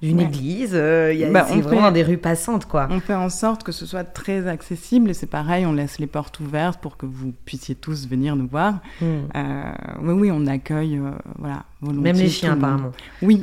d'une 0.03 0.19
Ouais. 0.19 0.25
église. 0.25 0.73
y 0.73 1.25
a- 1.25 1.31
Bah, 1.31 1.47
on 1.51 1.55
vraiment 1.61 1.77
fait- 1.79 1.83
dans 1.87 1.91
des 1.93 2.03
rues 2.03 2.19
passantes, 2.19 2.67
quoi. 2.67 2.87
On 2.91 3.01
fait 3.01 3.15
en 3.15 3.31
sorte 3.31 3.63
que 3.63 3.73
ce 3.73 3.87
soit 3.87 4.05
très 4.05 4.47
accessible 4.47 5.09
et 5.09 5.15
c'est 5.15 5.27
pareil, 5.27 5.65
on 5.65 5.73
laisse 5.73 5.99
les 5.99 6.07
portes 6.07 6.39
ouvertes 6.39 6.83
pour 6.83 6.99
que 6.99 7.07
vous 7.07 7.33
puissiez 7.47 7.75
tous 7.75 8.07
venir 8.07 8.37
nous 8.37 8.47
voir. 8.47 8.75
Mm. 9.01 9.05
Euh, 9.37 9.63
oui, 10.03 10.13
oui, 10.13 10.31
on 10.31 10.47
accueille, 10.47 11.01
voilà, 11.39 11.65
volontiers 11.81 12.03
Même 12.13 12.17
les 12.17 12.29
chiens, 12.29 12.53
apparemment. 12.53 12.93
Oui, 13.23 13.41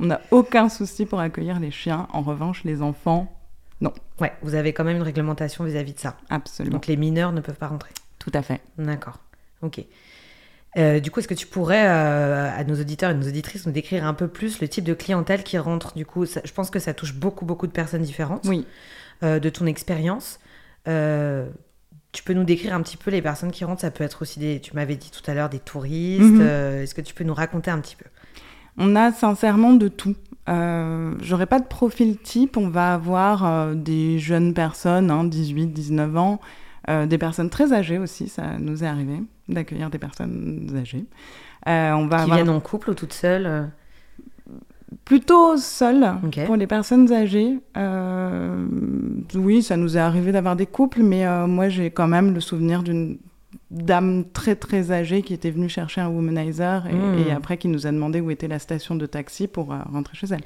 on 0.00 0.06
n'a 0.06 0.20
aucun 0.30 0.68
souci 0.68 1.06
pour 1.06 1.20
accueillir 1.20 1.60
les 1.60 1.70
chiens. 1.70 2.08
En 2.12 2.22
revanche, 2.22 2.64
les 2.64 2.82
enfants, 2.82 3.30
Ouais, 4.20 4.32
vous 4.42 4.54
avez 4.54 4.72
quand 4.72 4.84
même 4.84 4.96
une 4.96 5.02
réglementation 5.02 5.64
vis-à-vis 5.64 5.92
de 5.92 5.98
ça. 5.98 6.16
absolument. 6.30 6.74
Donc 6.76 6.86
les 6.86 6.96
mineurs 6.96 7.32
ne 7.32 7.40
peuvent 7.42 7.56
pas 7.58 7.66
rentrer. 7.66 7.90
Tout 8.18 8.30
à 8.32 8.40
fait. 8.42 8.60
D'accord. 8.78 9.18
Ok. 9.60 9.84
Euh, 10.78 11.00
du 11.00 11.10
coup, 11.10 11.20
est-ce 11.20 11.28
que 11.28 11.34
tu 11.34 11.46
pourrais, 11.46 11.86
euh, 11.86 12.50
à 12.56 12.64
nos 12.64 12.80
auditeurs 12.80 13.10
et 13.10 13.14
nos 13.14 13.28
auditrices, 13.28 13.66
nous 13.66 13.72
décrire 13.72 14.06
un 14.06 14.14
peu 14.14 14.26
plus 14.28 14.60
le 14.60 14.68
type 14.68 14.84
de 14.84 14.94
clientèle 14.94 15.42
qui 15.44 15.58
rentre? 15.58 15.94
Du 15.94 16.06
coup, 16.06 16.24
ça- 16.24 16.40
je 16.44 16.52
pense 16.52 16.70
que 16.70 16.78
ça 16.78 16.94
touche 16.94 17.14
beaucoup, 17.14 17.44
beaucoup 17.44 17.66
de 17.66 17.72
personnes 17.72 18.02
différentes. 18.02 18.46
Oui. 18.46 18.66
Euh, 19.22 19.38
de 19.38 19.48
ton 19.50 19.66
expérience, 19.66 20.38
tu 22.12 22.22
peux 22.22 22.32
nous 22.32 22.44
décrire 22.44 22.74
un 22.74 22.80
petit 22.82 22.96
peu 22.96 23.10
les 23.10 23.20
personnes 23.20 23.50
qui 23.50 23.64
rentrent? 23.64 23.80
Ça 23.82 23.90
peut 23.90 24.04
être 24.04 24.22
aussi 24.22 24.38
des, 24.38 24.60
tu 24.60 24.74
m'avais 24.74 24.96
dit 24.96 25.10
tout 25.10 25.28
à 25.30 25.34
l'heure, 25.34 25.48
des 25.50 25.58
touristes. 25.58 26.22
Mhm. 26.22 26.40
est-ce 26.82 26.94
que 26.94 27.00
tu 27.02 27.12
peux 27.14 27.24
nous 27.24 27.34
raconter 27.34 27.70
un 27.70 27.80
petit 27.80 27.96
peu? 27.96 28.06
On 28.78 28.96
a 28.96 29.12
sincèrement 29.12 29.72
de 29.74 29.88
tout. 29.88 30.14
Euh, 30.48 31.12
J'aurais 31.22 31.46
pas 31.46 31.60
de 31.60 31.66
profil 31.66 32.18
type. 32.18 32.56
On 32.56 32.68
va 32.68 32.94
avoir 32.94 33.44
euh, 33.46 33.74
des 33.74 34.18
jeunes 34.18 34.52
personnes, 34.54 35.10
hein, 35.10 35.24
18, 35.24 35.68
19 35.68 36.16
ans, 36.16 36.40
euh, 36.90 37.06
des 37.06 37.18
personnes 37.18 37.50
très 37.50 37.72
âgées 37.72 37.98
aussi. 37.98 38.28
Ça 38.28 38.58
nous 38.58 38.84
est 38.84 38.86
arrivé 38.86 39.22
d'accueillir 39.48 39.90
des 39.90 39.98
personnes 39.98 40.68
âgées. 40.76 41.04
Euh, 41.68 41.92
on 41.92 42.06
va 42.06 42.16
Qui 42.16 42.22
avoir 42.24 42.36
viennent 42.36 42.50
en 42.50 42.60
couple 42.60 42.90
ou 42.90 42.94
toutes 42.94 43.12
seules 43.12 43.70
plutôt 45.04 45.56
seul 45.56 46.14
Ok. 46.24 46.44
pour 46.46 46.56
les 46.56 46.66
personnes 46.66 47.12
âgées. 47.12 47.58
Oui, 49.34 49.62
ça 49.62 49.76
nous 49.76 49.96
est 49.96 50.00
arrivé 50.00 50.30
d'avoir 50.30 50.56
des 50.56 50.66
couples, 50.66 51.02
mais 51.02 51.26
moi 51.46 51.68
j'ai 51.68 51.90
quand 51.90 52.06
même 52.06 52.32
le 52.32 52.40
souvenir 52.40 52.82
d'une 52.82 53.18
dame 53.70 54.24
très 54.32 54.54
très 54.56 54.92
âgée 54.92 55.22
qui 55.22 55.34
était 55.34 55.50
venue 55.50 55.68
chercher 55.68 56.00
un 56.00 56.08
womanizer 56.08 56.86
et, 56.86 56.92
Mm. 56.94 57.28
et 57.28 57.32
après 57.32 57.56
qui 57.56 57.68
nous 57.68 57.86
a 57.86 57.92
demandé 57.92 58.20
où 58.20 58.30
était 58.30 58.48
la 58.48 58.58
station 58.58 58.94
de 58.94 59.06
taxi 59.06 59.46
pour 59.48 59.72
euh, 59.72 59.78
rentrer 59.92 60.16
chez 60.16 60.26
elle. 60.30 60.42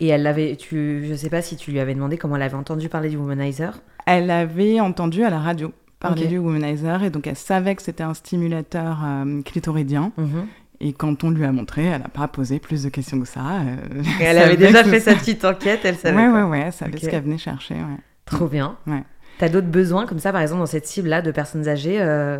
Et 0.00 0.08
elle 0.08 0.22
l'avait, 0.22 0.56
tu, 0.56 1.04
je 1.08 1.14
sais 1.14 1.28
pas 1.30 1.42
si 1.42 1.56
tu 1.56 1.70
lui 1.70 1.78
avais 1.80 1.94
demandé 1.94 2.16
comment 2.18 2.36
elle 2.36 2.42
avait 2.42 2.56
entendu 2.56 2.88
parler 2.88 3.08
du 3.10 3.16
womanizer. 3.16 3.80
Elle 4.06 4.30
avait 4.30 4.80
entendu 4.80 5.22
à 5.22 5.30
la 5.30 5.38
radio 5.38 5.72
parler 6.00 6.26
du 6.26 6.38
womanizer 6.38 7.04
et 7.04 7.10
donc 7.10 7.26
elle 7.28 7.36
savait 7.36 7.76
que 7.76 7.82
c'était 7.82 8.02
un 8.02 8.14
stimulateur 8.14 8.98
euh, 9.04 9.42
clitoridien. 9.42 10.10
Mhm. 10.16 10.46
Et 10.80 10.92
quand 10.92 11.22
on 11.22 11.30
lui 11.30 11.44
a 11.44 11.52
montré, 11.52 11.84
elle 11.84 12.00
n'a 12.02 12.08
pas 12.08 12.26
posé 12.26 12.58
plus 12.58 12.82
de 12.82 12.88
questions 12.88 13.20
que 13.20 13.28
ça. 13.28 13.40
euh, 13.60 14.02
Et 14.20 14.24
elle 14.24 14.38
avait 14.38 14.56
déjà 14.56 14.82
fait 14.82 14.98
ça- 14.98 15.12
sa 15.12 15.18
petite 15.20 15.44
enquête, 15.44 15.80
elle 15.84 15.94
savait. 15.96 16.16
Ouais, 16.16 16.28
quoi. 16.28 16.42
ouais, 16.44 16.50
ouais, 16.50 16.62
elle 16.66 16.72
savait 16.72 16.98
ce 16.98 17.08
qu'elle 17.08 17.22
venait 17.22 17.38
chercher. 17.38 17.74
Ouais. 17.74 17.98
Trop 18.24 18.48
bien. 18.48 18.76
Ouais. 18.88 19.04
T'as 19.38 19.48
d'autres 19.48 19.68
besoins 19.68 20.06
comme 20.06 20.18
ça, 20.18 20.32
par 20.32 20.40
exemple, 20.40 20.58
dans 20.60 20.66
cette 20.66 20.86
cible-là 20.86 21.22
de 21.22 21.30
personnes 21.30 21.68
âgées 21.68 21.98
euh, 22.00 22.38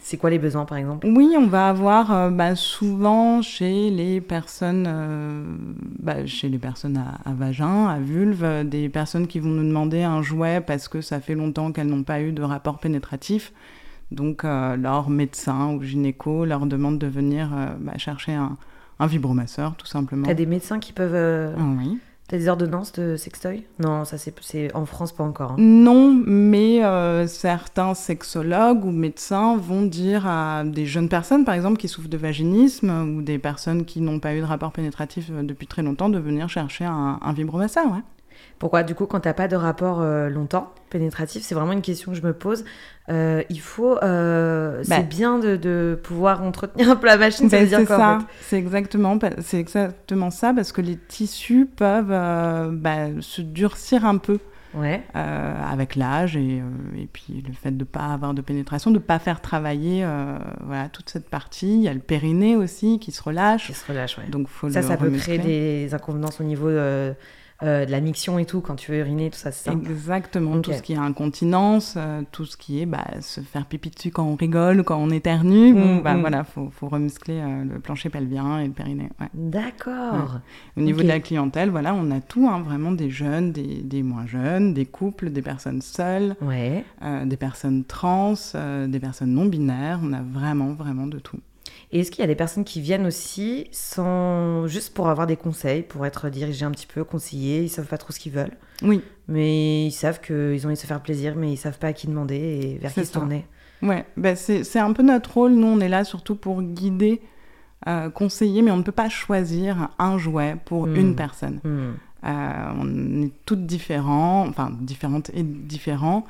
C'est 0.00 0.16
quoi 0.16 0.30
les 0.30 0.38
besoins, 0.38 0.64
par 0.64 0.78
exemple? 0.78 1.06
Oui, 1.06 1.34
on 1.36 1.46
va 1.46 1.68
avoir 1.68 2.10
euh, 2.12 2.30
bah, 2.30 2.54
souvent 2.54 3.42
chez 3.42 3.90
les 3.90 4.22
personnes, 4.22 4.86
euh, 4.88 5.44
bah, 5.98 6.24
chez 6.24 6.48
les 6.48 6.56
personnes 6.58 6.96
à, 6.96 7.18
à 7.28 7.34
vagin, 7.34 7.86
à 7.86 7.98
vulve, 7.98 8.42
euh, 8.42 8.64
des 8.64 8.88
personnes 8.88 9.26
qui 9.26 9.38
vont 9.40 9.50
nous 9.50 9.68
demander 9.68 10.02
un 10.02 10.22
jouet 10.22 10.62
parce 10.62 10.88
que 10.88 11.02
ça 11.02 11.20
fait 11.20 11.34
longtemps 11.34 11.72
qu'elles 11.72 11.88
n'ont 11.88 12.04
pas 12.04 12.22
eu 12.22 12.32
de 12.32 12.42
rapport 12.42 12.78
pénétratif. 12.78 13.52
Donc 14.10 14.44
euh, 14.44 14.76
leur 14.76 15.10
médecin 15.10 15.74
ou 15.74 15.82
gynéco 15.82 16.46
leur 16.46 16.64
demande 16.64 16.98
de 16.98 17.06
venir 17.06 17.50
bah, 17.78 17.98
chercher 17.98 18.32
un, 18.32 18.56
un 18.98 19.06
vibromasseur, 19.06 19.76
tout 19.76 19.86
simplement. 19.86 20.26
T'as 20.26 20.32
des 20.32 20.46
médecins 20.46 20.78
qui 20.78 20.94
peuvent. 20.94 21.54
Ah 21.58 21.62
oui. 21.78 21.98
T'as 22.28 22.36
des 22.36 22.48
ordonnances 22.48 22.92
de 22.92 23.16
sextoy? 23.16 23.64
Non, 23.78 24.04
ça 24.04 24.18
c'est 24.18 24.74
en 24.74 24.84
France 24.84 25.12
pas 25.12 25.24
encore. 25.24 25.52
hein. 25.52 25.56
Non, 25.58 26.12
mais 26.26 26.84
euh, 26.84 27.26
certains 27.26 27.94
sexologues 27.94 28.84
ou 28.84 28.90
médecins 28.90 29.56
vont 29.56 29.82
dire 29.86 30.26
à 30.26 30.62
des 30.64 30.84
jeunes 30.84 31.08
personnes, 31.08 31.46
par 31.46 31.54
exemple, 31.54 31.78
qui 31.78 31.88
souffrent 31.88 32.10
de 32.10 32.18
vaginisme 32.18 32.90
ou 33.16 33.22
des 33.22 33.38
personnes 33.38 33.86
qui 33.86 34.02
n'ont 34.02 34.20
pas 34.20 34.34
eu 34.34 34.40
de 34.40 34.44
rapport 34.44 34.72
pénétratif 34.72 35.30
euh, 35.32 35.42
depuis 35.42 35.66
très 35.66 35.82
longtemps, 35.82 36.10
de 36.10 36.18
venir 36.18 36.50
chercher 36.50 36.84
un, 36.84 37.18
un 37.22 37.32
vibromasseur. 37.32 37.86
Ouais. 37.90 38.02
Pourquoi 38.58 38.82
Du 38.82 38.94
coup, 38.94 39.06
quand 39.06 39.20
t'as 39.20 39.34
pas 39.34 39.46
de 39.48 39.56
rapport 39.56 40.00
euh, 40.00 40.28
longtemps 40.28 40.72
pénétratif, 40.90 41.42
c'est 41.44 41.54
vraiment 41.54 41.72
une 41.72 41.82
question 41.82 42.12
que 42.12 42.18
je 42.18 42.22
me 42.26 42.32
pose. 42.32 42.64
Euh, 43.08 43.42
il 43.50 43.60
faut, 43.60 43.96
euh, 44.02 44.82
Bah. 44.88 44.96
c'est 44.96 45.08
bien 45.08 45.38
de, 45.38 45.56
de 45.56 45.98
pouvoir 46.02 46.42
entretenir 46.42 46.90
un 46.90 46.96
peu 46.96 47.06
la 47.06 47.16
machine. 47.18 47.46
Dire 47.48 47.58
c'est 47.80 47.86
ça, 47.86 48.18
c'est 48.40 48.56
exactement, 48.58 49.18
c'est 49.42 49.58
exactement 49.60 50.30
ça, 50.30 50.52
parce 50.54 50.72
que 50.72 50.80
les 50.80 50.96
tissus 50.96 51.66
peuvent 51.66 52.72
bah, 52.72 53.06
se 53.20 53.42
durcir 53.42 54.04
un 54.04 54.18
peu 54.18 54.38
Ouais. 54.74 55.02
euh, 55.16 55.54
avec 55.72 55.96
l'âge 55.96 56.36
et, 56.36 56.60
euh, 56.60 57.00
et 57.02 57.06
puis 57.10 57.42
le 57.46 57.54
fait 57.54 57.70
de 57.70 57.78
ne 57.78 57.84
pas 57.84 58.08
avoir 58.12 58.34
de 58.34 58.42
pénétration, 58.42 58.90
de 58.90 58.96
ne 58.98 59.02
pas 59.02 59.18
faire 59.18 59.40
travailler 59.40 60.04
euh, 60.04 60.36
voilà, 60.66 60.90
toute 60.90 61.08
cette 61.08 61.30
partie. 61.30 61.74
Il 61.76 61.80
y 61.82 61.88
a 61.88 61.94
le 61.94 62.00
périnée 62.00 62.54
aussi 62.54 62.98
qui 62.98 63.10
se 63.10 63.22
relâche. 63.22 63.68
Qui 63.68 63.72
se 63.72 63.86
relâche, 63.86 64.18
ouais. 64.18 64.24
Donc 64.28 64.46
faut 64.48 64.68
Ça, 64.68 64.82
le 64.82 64.86
ça 64.86 64.96
peut 64.98 65.10
créer 65.10 65.38
des 65.38 65.94
inconvéniences 65.94 66.38
au 66.40 66.44
niveau 66.44 66.68
euh, 67.62 67.84
de 67.86 67.90
la 67.90 68.00
miction 68.00 68.38
et 68.38 68.44
tout, 68.46 68.60
quand 68.60 68.76
tu 68.76 68.92
veux 68.92 68.98
uriner, 68.98 69.30
tout 69.30 69.36
ça, 69.38 69.50
c'est 69.50 69.70
ça 69.70 69.72
Exactement, 69.76 70.60
tout 70.60 70.72
ce 70.72 70.80
qui 70.82 70.92
est 70.92 70.96
incontinence, 70.96 71.94
euh, 71.96 72.22
tout 72.30 72.44
ce 72.44 72.56
qui 72.56 72.80
est 72.80 72.86
bah, 72.86 73.04
se 73.20 73.40
faire 73.40 73.66
pipi 73.66 73.90
dessus 73.90 74.10
quand 74.12 74.24
on 74.24 74.36
rigole, 74.36 74.84
quand 74.84 74.96
on 74.98 75.10
éternue. 75.10 75.74
Bon, 75.74 75.96
Mm, 75.96 76.02
bah, 76.02 76.14
mm. 76.14 76.20
voilà, 76.20 76.44
faut, 76.44 76.70
faut 76.70 76.88
remuscler 76.88 77.40
euh, 77.40 77.64
le 77.64 77.80
plancher 77.80 78.10
pelvien 78.10 78.60
et 78.60 78.66
le 78.66 78.72
périnée. 78.72 79.08
ouais. 79.20 79.26
D'accord. 79.34 80.38
Au 80.76 80.80
niveau 80.80 81.02
de 81.02 81.08
la 81.08 81.20
clientèle, 81.20 81.70
voilà, 81.70 81.94
on 81.94 82.10
a 82.10 82.20
tout, 82.20 82.46
hein, 82.48 82.60
vraiment 82.60 82.92
des 82.92 83.10
jeunes, 83.10 83.52
des, 83.52 83.82
des 83.82 84.02
moins 84.02 84.26
jeunes, 84.26 84.72
des 84.74 84.86
couples, 84.86 85.30
des 85.30 85.42
personnes 85.42 85.82
seules, 85.82 86.36
Ouais. 86.40 86.84
des 87.24 87.36
personnes 87.36 87.84
trans, 87.84 88.34
des 88.86 89.00
personnes 89.00 89.32
non 89.32 89.46
binaires. 89.46 89.98
On 90.02 90.12
a 90.12 90.22
vraiment, 90.22 90.72
vraiment 90.74 91.06
de 91.06 91.18
tout. 91.18 91.38
Et 91.92 92.00
est-ce 92.00 92.10
qu'il 92.10 92.20
y 92.20 92.24
a 92.24 92.26
des 92.28 92.34
personnes 92.34 92.64
qui 92.64 92.80
viennent 92.80 93.06
aussi 93.06 93.66
sans 93.72 94.66
juste 94.66 94.92
pour 94.94 95.08
avoir 95.08 95.26
des 95.26 95.36
conseils, 95.36 95.82
pour 95.82 96.04
être 96.06 96.28
dirigés 96.28 96.64
un 96.64 96.70
petit 96.70 96.86
peu, 96.86 97.04
conseillés, 97.04 97.62
ils 97.62 97.68
savent 97.68 97.86
pas 97.86 97.98
trop 97.98 98.12
ce 98.12 98.20
qu'ils 98.20 98.32
veulent, 98.32 98.56
Oui, 98.82 99.02
mais 99.26 99.86
ils 99.86 99.92
savent 99.92 100.20
qu'ils 100.20 100.60
ont 100.64 100.66
envie 100.66 100.74
de 100.76 100.80
se 100.80 100.86
faire 100.86 101.00
plaisir, 101.02 101.34
mais 101.36 101.52
ils 101.52 101.56
savent 101.56 101.78
pas 101.78 101.88
à 101.88 101.92
qui 101.92 102.06
demander 102.06 102.36
et 102.36 102.78
vers 102.78 102.92
qui 102.92 103.04
se 103.06 103.12
tourner. 103.12 103.46
ouais, 103.82 104.04
bah, 104.16 104.36
c'est 104.36 104.64
c'est 104.64 104.78
un 104.80 104.92
peu 104.92 105.02
notre 105.02 105.32
rôle. 105.34 105.52
Nous, 105.52 105.66
on 105.66 105.80
est 105.80 105.88
là 105.88 106.04
surtout 106.04 106.34
pour 106.36 106.60
guider, 106.62 107.20
euh, 107.86 108.10
conseiller, 108.10 108.62
mais 108.62 108.70
on 108.70 108.76
ne 108.78 108.82
peut 108.82 108.92
pas 108.92 109.08
choisir 109.08 109.88
un 109.98 110.18
jouet 110.18 110.56
pour 110.64 110.86
Mm. 110.86 110.96
une 110.96 111.16
personne. 111.16 111.60
Hmm. 111.64 111.92
Euh, 112.24 112.72
on 112.80 113.22
est 113.22 113.30
toutes 113.46 113.64
différents, 113.66 114.46
enfin 114.48 114.72
différentes 114.80 115.30
et 115.34 115.44
différents. 115.44 116.26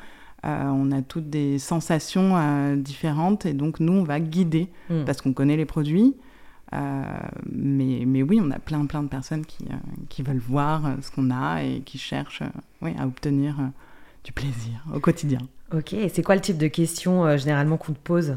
Euh, 0.49 0.65
on 0.65 0.91
a 0.93 1.03
toutes 1.03 1.29
des 1.31 1.59
sensations 1.59 2.37
euh, 2.37 2.77
différentes 2.77 3.45
et 3.47 3.53
donc 3.53 3.81
nous 3.81 3.93
on 3.93 4.05
va 4.05 4.19
guider 4.19 4.69
Hmm. 4.89 5.05
parce 5.05 5.21
qu'on 5.21 5.33
connaît 5.35 5.57
les 5.57 5.67
produits. 5.67 6.17
Euh, 6.75 7.03
mais, 7.51 8.05
mais 8.07 8.23
oui, 8.23 8.41
on 8.43 8.51
a 8.51 8.59
plein 8.59 8.85
plein 8.87 9.03
de 9.03 9.09
personnes 9.09 9.45
qui, 9.47 9.65
qui 10.09 10.23
veulent 10.23 10.39
voir 10.39 10.83
ce 11.03 11.11
qu'on 11.11 11.31
a 11.31 11.63
et 11.63 11.81
qui 11.81 11.99
cherchent 11.99 12.43
oui, 12.83 12.93
à 12.99 13.07
obtenir 13.07 13.57
du 14.25 14.33
plaisir 14.33 14.85
au 14.95 15.01
quotidien. 15.01 15.41
Ok, 15.75 15.93
et 15.93 16.09
c'est 16.09 16.23
quoi 16.23 16.35
le 16.35 16.41
type 16.41 16.59
de 16.59 16.69
questions 16.69 17.25
euh, 17.27 17.37
généralement 17.37 17.77
qu'on 17.77 17.93
te 17.93 17.99
pose? 17.99 18.37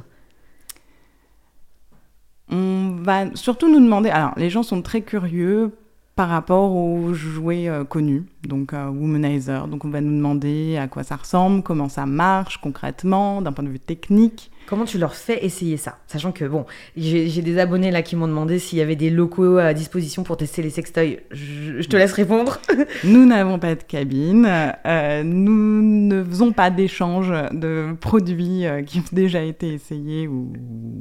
On 2.49 2.97
va 3.01 3.33
surtout 3.35 3.71
nous 3.71 3.79
demander. 3.79 4.09
Alors, 4.09 4.33
les 4.35 4.49
gens 4.49 4.63
sont 4.63 4.81
très 4.81 5.01
curieux 5.01 5.71
par 6.15 6.27
rapport 6.29 6.75
aux 6.75 7.13
jouets 7.13 7.69
euh, 7.69 7.85
connus, 7.85 8.25
donc 8.43 8.73
euh, 8.73 8.89
Womanizer. 8.89 9.67
Donc, 9.67 9.85
on 9.85 9.89
va 9.89 10.01
nous 10.01 10.15
demander 10.15 10.77
à 10.77 10.87
quoi 10.87 11.03
ça 11.03 11.15
ressemble, 11.15 11.63
comment 11.63 11.87
ça 11.87 12.05
marche 12.05 12.57
concrètement, 12.57 13.41
d'un 13.41 13.53
point 13.53 13.63
de 13.63 13.69
vue 13.69 13.79
technique. 13.79 14.51
Comment 14.67 14.85
tu 14.85 14.97
leur 14.97 15.15
fais 15.15 15.43
essayer 15.43 15.77
ça? 15.77 15.97
Sachant 16.07 16.31
que, 16.31 16.45
bon, 16.45 16.65
j'ai 16.95 17.41
des 17.41 17.57
abonnés 17.59 17.91
là 17.91 18.01
qui 18.03 18.15
m'ont 18.15 18.27
demandé 18.27 18.59
s'il 18.59 18.77
y 18.77 18.81
avait 18.81 18.95
des 18.95 19.09
locaux 19.09 19.57
à 19.57 19.73
disposition 19.73 20.23
pour 20.23 20.37
tester 20.37 20.61
les 20.61 20.69
sextoys. 20.69 21.19
Je, 21.31 21.81
je 21.81 21.87
te 21.87 21.95
laisse 21.95 22.13
répondre. 22.13 22.59
Nous 23.03 23.25
n'avons 23.25 23.57
pas 23.57 23.75
de 23.75 23.83
cabine, 23.83 24.47
euh, 24.85 25.23
nous 25.23 25.81
ne 25.81 26.23
faisons 26.23 26.51
pas 26.51 26.69
d'échange 26.69 27.33
de 27.51 27.95
produits 27.99 28.65
euh, 28.65 28.83
qui 28.83 28.99
ont 28.99 29.03
déjà 29.11 29.41
été 29.41 29.73
essayés 29.73 30.27
ou, 30.27 30.53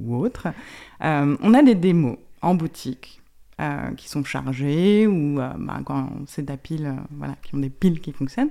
ou 0.07 0.17
autres. 0.17 0.49
On 1.01 1.55
a 1.55 1.63
des 1.63 1.75
démos 1.75 2.17
en 2.43 2.55
boutique 2.55 3.20
euh, 3.61 3.91
qui 3.97 4.09
sont 4.09 4.25
chargées 4.25 5.07
ou 5.07 5.39
euh, 5.39 5.49
bah, 5.59 5.81
quand 5.85 6.09
c'est 6.27 6.45
des 6.45 6.57
piles, 6.57 6.87
euh, 6.87 7.01
voilà, 7.19 7.35
qui 7.43 7.55
ont 7.55 7.59
des 7.59 7.69
piles 7.71 8.01
qui 8.01 8.13
fonctionnent. 8.13 8.49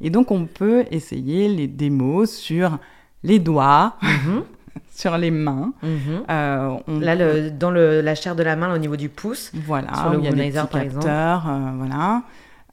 Et 0.00 0.08
donc 0.10 0.30
on 0.30 0.46
peut 0.46 0.84
essayer 0.90 1.48
les 1.48 1.66
démos 1.66 2.30
sur 2.30 2.78
les 3.24 3.38
doigts, 3.40 3.96
Mhm, 4.02 4.42
sur 4.94 5.18
les 5.18 5.30
mains. 5.30 5.72
mhm. 5.82 6.22
Euh, 6.30 6.76
on 6.86 6.98
Là, 7.00 7.14
le, 7.14 7.50
dans 7.50 7.70
le- 7.70 8.00
la 8.00 8.14
chair 8.14 8.36
de 8.36 8.42
la 8.42 8.56
main, 8.56 8.68
là, 8.68 8.74
au 8.74 8.78
niveau 8.78 8.96
du 8.96 9.08
pouce. 9.08 9.50
Voilà, 9.54 9.94
Sur 9.94 10.10
le 10.10 10.18
womanizer, 10.18 10.68
par 10.68 10.80
exemple. 10.80 11.06
euh, 11.08 11.72
voilà. 11.76 12.22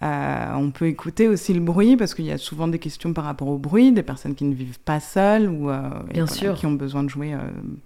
Euh, 0.02 0.54
on 0.56 0.72
peut 0.72 0.88
écouter 0.88 1.28
aussi 1.28 1.54
le 1.54 1.60
bruit 1.60 1.98
parce 1.98 2.14
qu'il 2.16 2.24
y 2.24 2.32
a 2.32 2.38
souvent 2.38 2.70
des 2.70 2.80
questions 2.80 3.12
par 3.12 3.26
rapport 3.26 3.50
au 3.50 3.58
bruit, 3.58 3.92
des 3.92 4.02
personnes 4.04 4.34
qui 4.34 4.46
ne 4.46 4.54
vivent 4.54 4.80
pas 4.80 5.02
seules 5.02 5.50
ou 5.50 5.70
et 5.70 6.14
Bien 6.14 6.24
voilà, 6.24 6.28
sûr. 6.28 6.54
qui 6.56 6.66
ont 6.68 6.72
besoin 6.72 7.04
de 7.04 7.10
jouer 7.10 7.34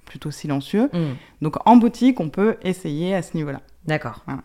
plutôt 0.06 0.30
silencieux. 0.30 0.90
Hmm, 0.94 1.16
Donc 1.42 1.56
en 1.66 1.76
boutique, 1.78 2.20
on 2.20 2.30
peut 2.30 2.58
essayer 2.62 3.16
à 3.16 3.24
ce 3.24 3.36
niveau-là. 3.36 3.62
D'accord. 3.86 4.22
Voilà. 4.26 4.42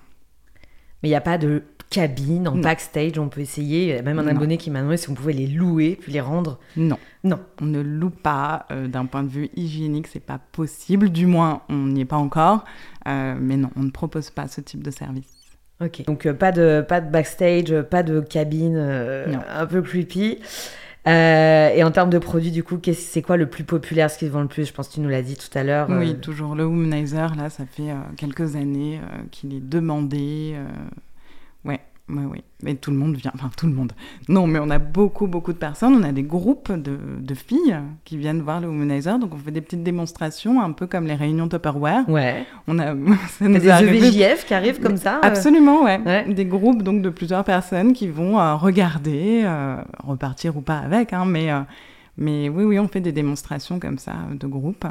Mais 1.03 1.09
il 1.09 1.13
n'y 1.13 1.17
a 1.17 1.21
pas 1.21 1.39
de 1.39 1.63
cabine 1.91 2.49
en 2.49 2.55
Non. 2.57 2.61
backstage, 2.61 3.19
on 3.19 3.29
peut 3.29 3.41
essayer. 3.41 3.83
Il 3.85 3.89
y 3.89 3.93
a 3.99 4.03
même 4.03 4.19
un 4.19 4.25
Non. 4.25 4.31
abonné 4.33 4.59
qui 4.59 4.71
m'a 4.71 4.81
demandé 4.81 4.97
si 4.99 5.09
on 5.09 5.15
pouvait 5.15 5.33
les 5.33 5.47
louer 5.47 5.97
puis 6.01 6.13
les 6.13 6.21
rendre. 6.21 6.59
Non, 6.77 6.99
Non. 7.25 7.41
on 7.63 7.65
ne 7.67 7.81
loue 7.81 8.11
pas 8.11 8.67
euh, 8.71 8.89
d'un 8.89 9.07
point 9.07 9.23
de 9.23 9.29
vue 9.29 9.49
hygiénique, 9.57 10.07
c'est 10.09 10.21
pas 10.21 10.39
possible. 10.53 11.09
Du 11.11 11.27
moins, 11.27 11.63
on 11.71 11.87
n'y 11.87 12.03
est 12.03 12.05
pas 12.05 12.17
encore. 12.17 12.65
Euh, 13.07 13.35
mais 13.41 13.57
non, 13.57 13.71
on 13.77 13.85
ne 13.85 13.91
propose 13.91 14.31
pas 14.31 14.49
ce 14.49 14.61
type 14.61 14.83
de 14.83 14.91
service. 14.91 15.33
Ok. 15.81 16.05
Donc 16.07 16.27
euh, 16.27 16.35
pas 16.35 16.51
de 16.53 16.85
pas 16.87 17.01
de 17.01 17.09
backstage, 17.09 17.81
pas 17.83 18.03
de 18.03 18.21
cabine 18.21 18.77
un 18.77 19.67
peu 19.67 19.81
creepy. 19.81 20.39
Euh, 21.09 21.71
et 21.71 21.83
en 21.85 21.91
termes 21.91 22.11
de 22.11 22.19
produits, 22.19 22.51
du 22.51 22.63
coup, 22.63 22.79
c'est 22.93 23.23
quoi 23.23 23.37
le 23.37 23.47
plus 23.47 23.65
populaire, 23.65 24.11
ce 24.11 24.19
qui 24.19 24.27
se 24.27 24.31
vend 24.31 24.43
le 24.43 24.49
plus? 24.49 24.67
Je 24.67 24.73
pense 24.73 24.89
que 24.89 24.95
tu 24.95 25.01
nous 25.01 25.09
l'as 25.09 25.23
dit 25.23 25.37
tout 25.37 25.57
à 25.57 25.65
l'heure. 25.65 25.89
Oui, 25.89 26.11
euh, 26.11 26.21
toujours 26.21 26.55
le 26.55 26.65
womanizer, 26.65 27.35
là, 27.35 27.49
ça 27.49 27.65
fait 27.65 27.91
euh, 27.91 27.95
quelques 28.17 28.57
années 28.57 29.01
qu'il 29.31 29.55
est 29.55 29.67
demandé. 29.67 30.55
Ouais, 31.65 31.81
ouais, 32.11 32.25
ouais. 32.25 32.43
Mais 32.63 32.75
tout 32.75 32.91
le 32.91 32.97
monde 32.97 33.15
vient, 33.15 33.31
enfin 33.35 33.51
tout 33.57 33.67
le 33.67 33.73
monde. 33.73 33.93
Non, 34.29 34.47
mais 34.47 34.59
on 34.59 34.69
a 34.71 34.79
beaucoup, 34.79 35.27
beaucoup 35.29 35.53
de 35.53 35.59
personnes. 35.59 35.95
On 35.95 36.03
a 36.03 36.11
des 36.11 36.25
groupes 36.25 36.73
de, 36.73 36.99
de 37.19 37.35
filles 37.35 37.79
qui 38.05 38.17
viennent 38.17 38.41
voir 38.41 38.61
le 38.61 38.67
womanizer. 38.67 39.19
Donc 39.19 39.35
on 39.35 39.39
fait 39.39 39.53
des 39.53 39.61
petites 39.61 39.85
démonstrations, 39.85 40.61
un 40.61 40.73
peu 40.73 40.87
comme 40.87 41.07
les 41.07 41.15
réunions 41.15 41.49
Tupperware. 41.49 42.09
Ouais. 42.09 42.47
On 42.67 42.79
a, 42.79 42.95
ça 43.29 43.49
nous 43.49 43.59
des 43.59 43.69
EVJF 43.69 44.45
qui 44.47 44.55
arrivent 44.55 44.81
comme 44.81 44.97
ça 44.97 45.17
euh, 45.17 45.21
Absolument, 45.23 45.85
ouais. 45.85 46.01
Ouais. 46.05 46.33
Des 46.33 46.45
groupes 46.45 46.83
donc 46.83 47.03
de 47.03 47.11
plusieurs 47.11 47.45
personnes 47.45 47.93
qui 47.93 48.09
vont 48.09 48.39
euh, 48.39 48.55
regarder, 48.57 49.43
euh, 49.45 49.77
repartir 50.05 50.57
ou 50.57 50.61
pas 50.61 50.79
avec, 50.79 51.13
hein, 51.13 51.25
mais, 51.27 51.51
euh, 51.51 51.61
mais 52.17 52.49
oui, 52.49 52.65
oui, 52.65 52.79
on 52.79 52.89
fait 52.89 53.01
des 53.01 53.13
démonstrations 53.13 53.79
comme 53.79 53.99
ça 53.99 54.15
de 54.33 54.47
groupe. 54.47 54.85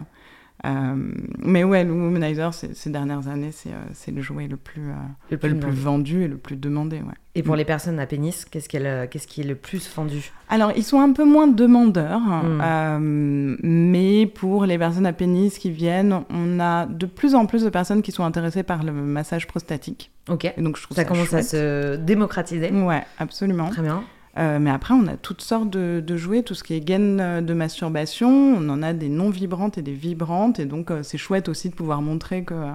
Euh, 0.65 0.95
mais 1.37 1.63
ouais, 1.63 1.83
le 1.83 1.91
Womanizer, 1.91 2.51
ces 2.53 2.89
dernières 2.89 3.27
années, 3.27 3.51
c'est 3.51 3.69
c'est 3.93 4.11
le 4.11 4.21
jouet 4.23 4.47
le 4.47 4.57
plus, 4.57 4.81
le 5.29 5.37
plus, 5.37 5.49
le 5.49 5.59
plus 5.59 5.71
vendu 5.71 6.23
et 6.23 6.27
le 6.27 6.37
plus 6.37 6.55
demandé. 6.55 6.97
Ouais. 6.97 7.13
Et 7.35 7.43
pour 7.43 7.53
Mm. 7.53 7.57
les 7.57 7.65
personnes 7.65 7.99
à 7.99 8.07
pénis, 8.07 8.43
qu'est-ce 8.45 8.67
qu'elle- 8.67 9.07
qu'est-ce 9.09 9.27
qui 9.27 9.41
est 9.41 9.43
le 9.43 9.53
plus 9.53 9.87
vendu? 9.95 10.31
Alors, 10.49 10.71
ils 10.75 10.83
sont 10.83 10.99
un 10.99 11.11
peu 11.13 11.25
moins 11.25 11.45
demandeurs, 11.47 12.19
Mm. 12.19 12.61
euh, 12.63 13.57
mais 13.61 14.25
pour 14.25 14.65
les 14.65 14.79
personnes 14.79 15.05
à 15.05 15.13
pénis 15.13 15.59
qui 15.59 15.69
viennent, 15.69 16.21
on 16.31 16.59
a 16.59 16.87
de 16.87 17.05
plus 17.05 17.35
en 17.35 17.45
plus 17.45 17.63
de 17.63 17.69
personnes 17.69 18.01
qui 18.01 18.11
sont 18.11 18.23
intéressées 18.23 18.63
par 18.63 18.83
le 18.83 18.91
massage 18.91 19.45
prostatique. 19.45 20.09
Ok. 20.27 20.51
Et 20.57 20.61
donc, 20.61 20.77
je 20.77 20.81
trouve 20.83 20.95
Ça 20.97 21.03
ça, 21.03 21.07
commence 21.07 21.33
à 21.33 21.43
se 21.43 21.95
démocratiser. 21.97 22.71
Ouais, 22.71 23.03
absolument. 23.19 23.69
Très 23.69 23.83
bien. 23.83 24.03
Euh, 24.37 24.59
mais 24.59 24.69
après, 24.69 24.93
on 24.93 25.07
a 25.07 25.17
toutes 25.17 25.41
sortes 25.41 25.69
de, 25.69 26.03
de 26.05 26.17
jouets, 26.17 26.43
tout 26.43 26.53
ce 26.53 26.63
qui 26.63 26.75
est 26.75 26.79
gaine 26.79 27.19
euh, 27.19 27.41
de 27.41 27.53
masturbation. 27.53 28.29
On 28.29 28.69
en 28.69 28.83
a 28.83 28.93
des 28.93 29.09
non 29.09 29.29
vibrantes 29.29 29.77
et 29.77 29.81
des 29.81 29.93
vibrantes. 29.93 30.59
Et 30.59 30.65
donc, 30.65 30.91
euh, 30.91 31.01
c'est 31.01 31.17
chouette 31.17 31.49
aussi 31.49 31.69
de 31.69 31.75
pouvoir 31.75 32.01
montrer 32.01 32.43
que, 32.43 32.53
euh, 32.53 32.71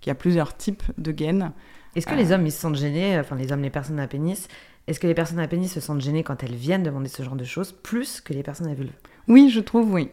qu'il 0.00 0.10
y 0.10 0.12
a 0.12 0.16
plusieurs 0.16 0.56
types 0.56 0.82
de 0.98 1.12
gaines. 1.12 1.52
Est-ce 1.94 2.06
que 2.08 2.14
les 2.16 2.32
hommes, 2.32 2.44
ils 2.44 2.50
se 2.50 2.60
sentent 2.60 2.74
gênés, 2.74 3.16
enfin 3.20 3.36
les 3.36 3.52
hommes, 3.52 3.62
les 3.62 3.70
personnes 3.70 4.00
à 4.00 4.08
pénis, 4.08 4.48
est-ce 4.88 4.98
que 4.98 5.06
les 5.06 5.14
personnes 5.14 5.38
à 5.38 5.46
pénis 5.46 5.72
se 5.72 5.78
sentent 5.78 6.00
gênées 6.00 6.24
quand 6.24 6.42
elles 6.42 6.56
viennent 6.56 6.82
demander 6.82 7.08
ce 7.08 7.22
genre 7.22 7.36
de 7.36 7.44
choses, 7.44 7.70
plus 7.70 8.20
que 8.20 8.32
les 8.32 8.42
personnes 8.42 8.66
à 8.66 8.74
vulve? 8.74 8.90
Oui, 9.28 9.48
je 9.48 9.60
trouve, 9.60 9.92
oui. 9.92 10.10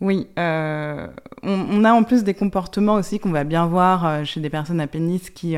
Oui, 0.00 0.26
on, 0.38 1.10
on 1.42 1.84
a 1.84 1.92
en 1.92 2.02
plus 2.02 2.24
des 2.24 2.32
comportements 2.32 2.94
aussi 2.94 3.18
qu'on 3.18 3.30
va 3.30 3.44
bien 3.44 3.66
voir 3.66 4.24
chez 4.24 4.40
des 4.40 4.48
personnes 4.48 4.80
à 4.80 4.86
pénis 4.86 5.28
qui 5.28 5.54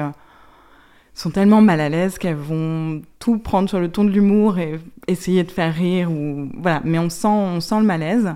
sont 1.15 1.31
tellement 1.31 1.61
mal 1.61 1.81
à 1.81 1.89
l'aise 1.89 2.19
qu'elles 2.19 2.35
vont 2.37 3.01
tout 3.19 3.39
prendre 3.39 3.69
sur 3.69 3.79
le 3.81 3.89
ton 3.89 4.05
de 4.05 4.11
l'humour 4.11 4.59
et 4.59 4.81
essayer 5.07 5.45
de 5.45 5.51
faire 5.51 5.73
rire 5.75 6.11
ou 6.11 6.49
voilà. 6.61 6.81
Mais 6.85 6.99
on 6.99 7.09
sent, 7.09 7.29
on 7.29 7.61
sent 7.61 7.79
le 7.79 7.87
malaise. 7.87 8.35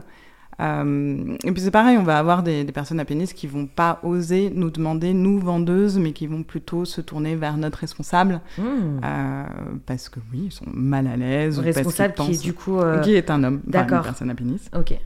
Euh, 0.61 1.37
et 1.45 1.53
puis 1.53 1.61
c'est 1.63 1.71
pareil, 1.71 1.97
on 1.99 2.03
va 2.03 2.19
avoir 2.19 2.43
des, 2.43 2.65
des 2.65 2.73
personnes 2.73 2.99
à 2.99 3.05
pénis 3.05 3.33
qui 3.33 3.47
vont 3.47 3.67
pas 3.67 4.01
oser 4.03 4.51
nous 4.53 4.71
demander, 4.71 5.15
nous 5.15 5.39
vendeuses, 5.39 5.99
mais 5.99 6.13
qui 6.13 6.27
vont 6.27 6.43
plutôt 6.43 6.85
se 6.85 7.01
tourner 7.01 7.37
vers 7.37 7.57
notre 7.57 7.79
responsable 7.79 8.41
Hmm. 8.59 9.01
euh, 9.05 9.45
parce 9.87 10.09
que 10.09 10.19
oui, 10.33 10.45
ils 10.47 10.53
sont 10.53 10.65
mal 10.73 11.07
à 11.07 11.17
l'aise. 11.17 11.61
ou 11.61 11.63
parce 11.63 11.77
qu'ils 11.77 11.85
Responsable 11.87 12.15
qui 12.15 12.33
est 12.33 12.43
du 12.43 12.55
coup. 12.55 12.79
euh, 12.79 12.99
qui 13.01 13.15
est 13.15 13.31
un 13.31 13.45
homme, 13.45 13.61
enfin, 13.69 13.71
d'accord. 13.71 13.99
une 13.99 14.05
personne 14.05 14.31
à 14.31 14.35
pénis. 14.35 14.69
Ok. 14.77 14.99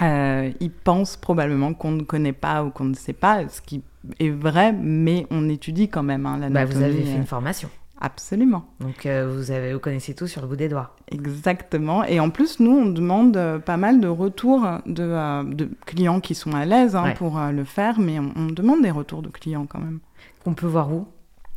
Euh, 0.00 0.50
ils 0.60 0.70
pensent 0.70 1.16
probablement 1.16 1.74
qu'on 1.74 1.90
ne 1.92 2.02
connaît 2.02 2.32
pas 2.32 2.62
ou 2.64 2.70
qu'on 2.70 2.84
ne 2.84 2.94
sait 2.94 3.12
pas, 3.12 3.48
ce 3.48 3.60
qui 3.60 3.82
est 4.20 4.30
vrai, 4.30 4.72
mais 4.72 5.26
on 5.30 5.48
étudie 5.48 5.88
quand 5.88 6.02
même 6.04 6.24
hein, 6.26 6.36
Bah, 6.38 6.48
l'anatomie. 6.48 6.74
vous 6.74 6.82
avez 6.82 7.02
fait 7.02 7.12
euh, 7.14 7.16
une 7.16 7.26
formation. 7.26 7.68
Absolument, 8.00 8.64
Donc 8.78 9.06
euh, 9.06 9.28
vous, 9.28 9.50
avez, 9.50 9.72
vous 9.72 9.80
connaissez 9.80 10.14
tout 10.14 10.28
sur 10.28 10.40
le 10.42 10.46
bout 10.46 10.54
des 10.54 10.68
doigts. 10.68 10.94
exactement. 11.10 12.04
Et 12.04 12.20
en 12.20 12.30
plus, 12.30 12.60
nous, 12.60 12.70
on 12.70 12.86
demande 12.86 13.36
euh, 13.36 13.58
pas 13.58 13.76
mal 13.76 14.00
de 14.00 14.06
retours 14.06 14.64
de, 14.86 15.02
euh, 15.02 15.42
de 15.42 15.68
clients 15.84 16.20
qui 16.20 16.36
sont 16.36 16.52
à 16.52 16.64
l'aise 16.64 16.94
hein, 16.94 17.02
Ouais. 17.06 17.14
pour 17.14 17.36
euh, 17.40 17.50
le 17.50 17.64
faire, 17.64 17.98
mais 17.98 18.20
on, 18.20 18.30
on 18.36 18.46
demande 18.46 18.82
des 18.82 18.92
retours 18.92 19.20
de 19.22 19.28
clients 19.30 19.66
quand 19.68 19.80
même. 19.80 19.98
Qu'on 20.44 20.54
peut 20.54 20.68
voir 20.68 20.92
où? 20.92 21.08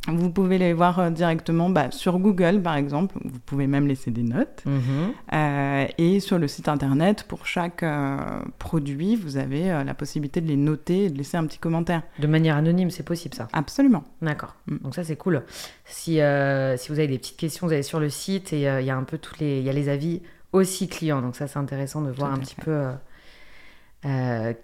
Vous 0.08 0.30
pouvez 0.30 0.58
les 0.58 0.72
voir 0.72 0.98
euh, 0.98 1.10
directement 1.10 1.70
bah, 1.70 1.92
sur 1.92 2.18
Google, 2.18 2.60
par 2.60 2.74
exemple. 2.76 3.14
Vous 3.24 3.38
pouvez 3.38 3.68
même 3.68 3.86
laisser 3.86 4.10
des 4.10 4.24
notes. 4.24 4.64
Mhm. 4.66 5.12
Euh, 5.32 5.86
et 5.96 6.18
sur 6.18 6.38
le 6.38 6.48
site 6.48 6.66
internet, 6.68 7.24
pour 7.28 7.46
chaque 7.46 7.84
euh, 7.84 8.16
produit, 8.58 9.14
vous 9.14 9.36
avez 9.36 9.70
euh, 9.70 9.84
la 9.84 9.94
possibilité 9.94 10.40
de 10.40 10.48
les 10.48 10.56
noter 10.56 11.04
et 11.04 11.10
de 11.10 11.16
laisser 11.16 11.36
un 11.36 11.46
petit 11.46 11.58
commentaire. 11.58 12.02
De 12.18 12.26
manière 12.26 12.56
anonyme, 12.56 12.90
c'est 12.90 13.04
possible 13.04 13.34
ça? 13.36 13.46
Absolument. 13.52 14.02
D'accord. 14.20 14.56
Mm. 14.66 14.78
Donc 14.78 14.94
ça 14.96 15.04
c'est 15.04 15.14
cool. 15.14 15.44
Si, 15.84 16.14
si 16.14 16.88
vous 16.88 16.98
avez 16.98 17.06
des 17.06 17.18
petites 17.18 17.36
questions, 17.36 17.68
vous 17.68 17.72
allez 17.72 17.84
sur 17.84 18.00
le 18.00 18.10
site 18.10 18.52
et 18.52 18.62
il 18.62 18.84
y 18.84 18.90
a 18.90 18.96
un 18.96 19.04
peu 19.04 19.18
toutes 19.18 19.38
les, 19.38 19.60
y 19.60 19.68
a 19.68 19.72
les 19.72 19.88
avis 19.88 20.20
aussi 20.52 20.88
clients. 20.88 21.22
Donc 21.22 21.36
ça 21.36 21.46
c'est 21.46 21.58
intéressant 21.58 22.02
de 22.02 22.10
voir 22.10 22.30
Tout 22.30 22.36
un 22.36 22.40
petit 22.40 22.54
fait. 22.56 22.62
peu 22.62 22.88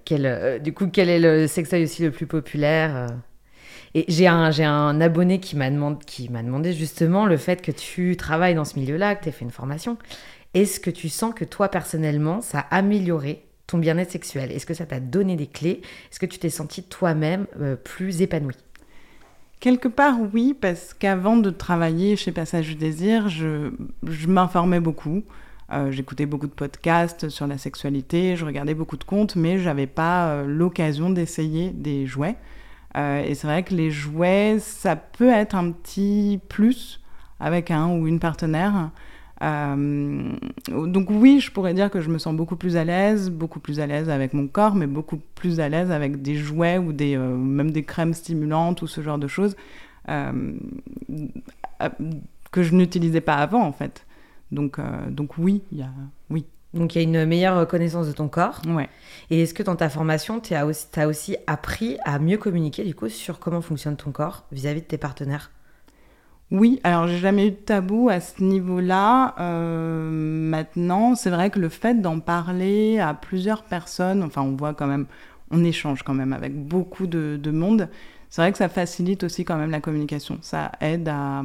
quel, 0.04 0.60
du 0.62 0.72
coup 0.72 0.88
quel 0.88 1.08
est 1.08 1.20
le 1.20 1.46
sextoy 1.46 1.84
aussi 1.84 2.02
le 2.02 2.10
plus 2.10 2.26
populaire. 2.26 3.06
J'ai 4.08 4.26
un, 4.26 4.50
un 4.60 5.00
abonné 5.00 5.40
qui 5.40 5.56
m'a 5.56 5.70
demandé, 5.70 6.72
justement 6.72 7.26
le 7.26 7.36
fait 7.36 7.62
que 7.62 7.72
tu 7.72 8.16
travailles 8.16 8.54
dans 8.54 8.64
ce 8.64 8.78
milieu-là, 8.78 9.14
que 9.14 9.24
tu 9.24 9.28
as 9.28 9.32
fait 9.32 9.44
une 9.44 9.50
formation. 9.50 9.96
Est-ce 10.54 10.80
que 10.80 10.90
tu 10.90 11.08
sens 11.08 11.34
que 11.34 11.44
toi 11.44 11.68
personnellement 11.68 12.40
ça 12.40 12.60
a 12.70 12.76
amélioré 12.76 13.44
ton 13.66 13.78
bien-être 13.78 14.10
sexuel? 14.10 14.50
Est-ce 14.52 14.66
que 14.66 14.74
ça 14.74 14.86
t'a 14.86 15.00
donné 15.00 15.36
des 15.36 15.46
clés? 15.46 15.82
Est-ce 16.10 16.18
que 16.18 16.26
tu 16.26 16.38
t'es 16.38 16.50
senti 16.50 16.82
toi-même 16.82 17.46
euh, 17.60 17.76
plus 17.76 18.22
épanoui 18.22 18.54
Quelque 19.60 19.88
part, 19.88 20.16
oui, 20.32 20.54
parce 20.58 20.94
qu'avant 20.94 21.36
de 21.36 21.50
travailler 21.50 22.14
chez 22.16 22.30
Passage 22.30 22.68
du 22.68 22.74
Désir, 22.76 23.28
je, 23.28 23.72
je 24.06 24.26
m'informais 24.28 24.80
beaucoup. 24.80 25.24
Euh, 25.72 25.90
J'écoutais 25.90 26.26
beaucoup 26.26 26.46
de 26.46 26.52
podcasts 26.52 27.28
sur 27.28 27.46
la 27.46 27.58
sexualité, 27.58 28.36
je 28.36 28.44
regardais 28.44 28.74
beaucoup 28.74 28.96
de 28.96 29.04
comptes, 29.04 29.36
mais 29.36 29.58
j'avais 29.58 29.88
pas 29.88 30.28
euh, 30.28 30.46
l'occasion 30.46 31.10
d'essayer 31.10 31.70
des 31.70 32.06
jouets. 32.06 32.36
Euh, 32.96 33.22
et 33.22 33.34
c'est 33.34 33.46
vrai 33.46 33.62
que 33.62 33.74
les 33.74 33.90
jouets, 33.90 34.58
ça 34.58 34.96
peut 34.96 35.28
être 35.30 35.54
un 35.54 35.72
petit 35.72 36.40
plus 36.48 37.00
avec 37.40 37.70
un 37.70 37.88
ou 37.90 38.06
une 38.06 38.18
partenaire. 38.18 38.90
Euh, 39.42 40.32
donc 40.68 41.10
oui, 41.10 41.40
je 41.40 41.52
pourrais 41.52 41.74
dire 41.74 41.90
que 41.90 42.00
je 42.00 42.08
me 42.08 42.18
sens 42.18 42.34
beaucoup 42.34 42.56
plus 42.56 42.76
à 42.76 42.84
l'aise, 42.84 43.30
beaucoup 43.30 43.60
plus 43.60 43.78
à 43.78 43.86
l'aise 43.86 44.10
avec 44.10 44.34
mon 44.34 44.48
corps, 44.48 44.74
mais 44.74 44.86
beaucoup 44.86 45.20
plus 45.34 45.60
à 45.60 45.68
l'aise 45.68 45.92
avec 45.92 46.22
des 46.22 46.34
jouets 46.34 46.78
ou 46.78 46.92
des, 46.92 47.16
euh, 47.16 47.36
même 47.36 47.70
des 47.70 47.84
crèmes 47.84 48.14
stimulantes 48.14 48.82
ou 48.82 48.86
ce 48.86 49.00
genre 49.00 49.18
de 49.18 49.28
choses 49.28 49.56
que 52.50 52.62
je 52.62 52.74
n'utilisais 52.74 53.20
pas 53.20 53.34
avant 53.34 53.62
en 53.62 53.72
fait. 53.72 54.06
Donc, 54.52 54.78
donc 55.10 55.36
oui, 55.36 55.60
il 55.70 55.78
y 55.78 55.82
a 55.82 55.90
oui, 56.30 56.46
Donc 56.78 56.94
il 56.94 56.98
y 56.98 57.00
a 57.00 57.04
une 57.04 57.24
meilleure 57.26 57.66
connaissance 57.66 58.06
de 58.06 58.12
ton 58.12 58.28
corps. 58.28 58.62
ouais. 58.66 58.88
Et 59.30 59.42
est-ce 59.42 59.52
que 59.52 59.62
dans 59.62 59.76
ta 59.76 59.88
formation, 59.88 60.40
tu 60.40 60.54
as 60.54 60.66
aussi 60.66 61.36
appris 61.46 61.98
à 62.04 62.18
mieux 62.18 62.38
communiquer 62.38 62.84
du 62.84 62.94
coup 62.94 63.08
sur 63.08 63.38
comment 63.38 63.60
fonctionne 63.60 63.96
ton 63.96 64.10
corps 64.10 64.44
vis-à-vis 64.52 64.80
de 64.80 64.86
tes 64.86 64.98
partenaires? 64.98 65.50
Oui, 66.50 66.80
alors 66.82 67.06
j'ai 67.08 67.18
jamais 67.18 67.48
eu 67.48 67.50
de 67.50 67.56
tabou 67.56 68.08
à 68.08 68.20
ce 68.20 68.42
niveau-là. 68.42 69.34
Euh, 69.38 70.08
maintenant, 70.10 71.14
c'est 71.14 71.28
vrai 71.28 71.50
que 71.50 71.58
le 71.58 71.68
fait 71.68 72.00
d'en 72.00 72.20
parler 72.20 72.98
à 72.98 73.12
plusieurs 73.12 73.64
personnes, 73.64 74.22
enfin 74.22 74.40
on 74.40 74.56
voit 74.56 74.72
quand 74.72 74.86
même, 74.86 75.04
on 75.50 75.62
échange 75.62 76.02
quand 76.02 76.14
même 76.14 76.32
avec 76.32 76.56
beaucoup 76.56 77.06
de, 77.06 77.38
de 77.40 77.50
monde, 77.50 77.88
c'est 78.30 78.40
vrai 78.40 78.52
que 78.52 78.58
ça 78.58 78.70
facilite 78.70 79.24
aussi 79.24 79.44
quand 79.44 79.56
même 79.56 79.70
la 79.70 79.80
communication. 79.80 80.38
Ça 80.40 80.72
aide 80.80 81.08
à, 81.08 81.42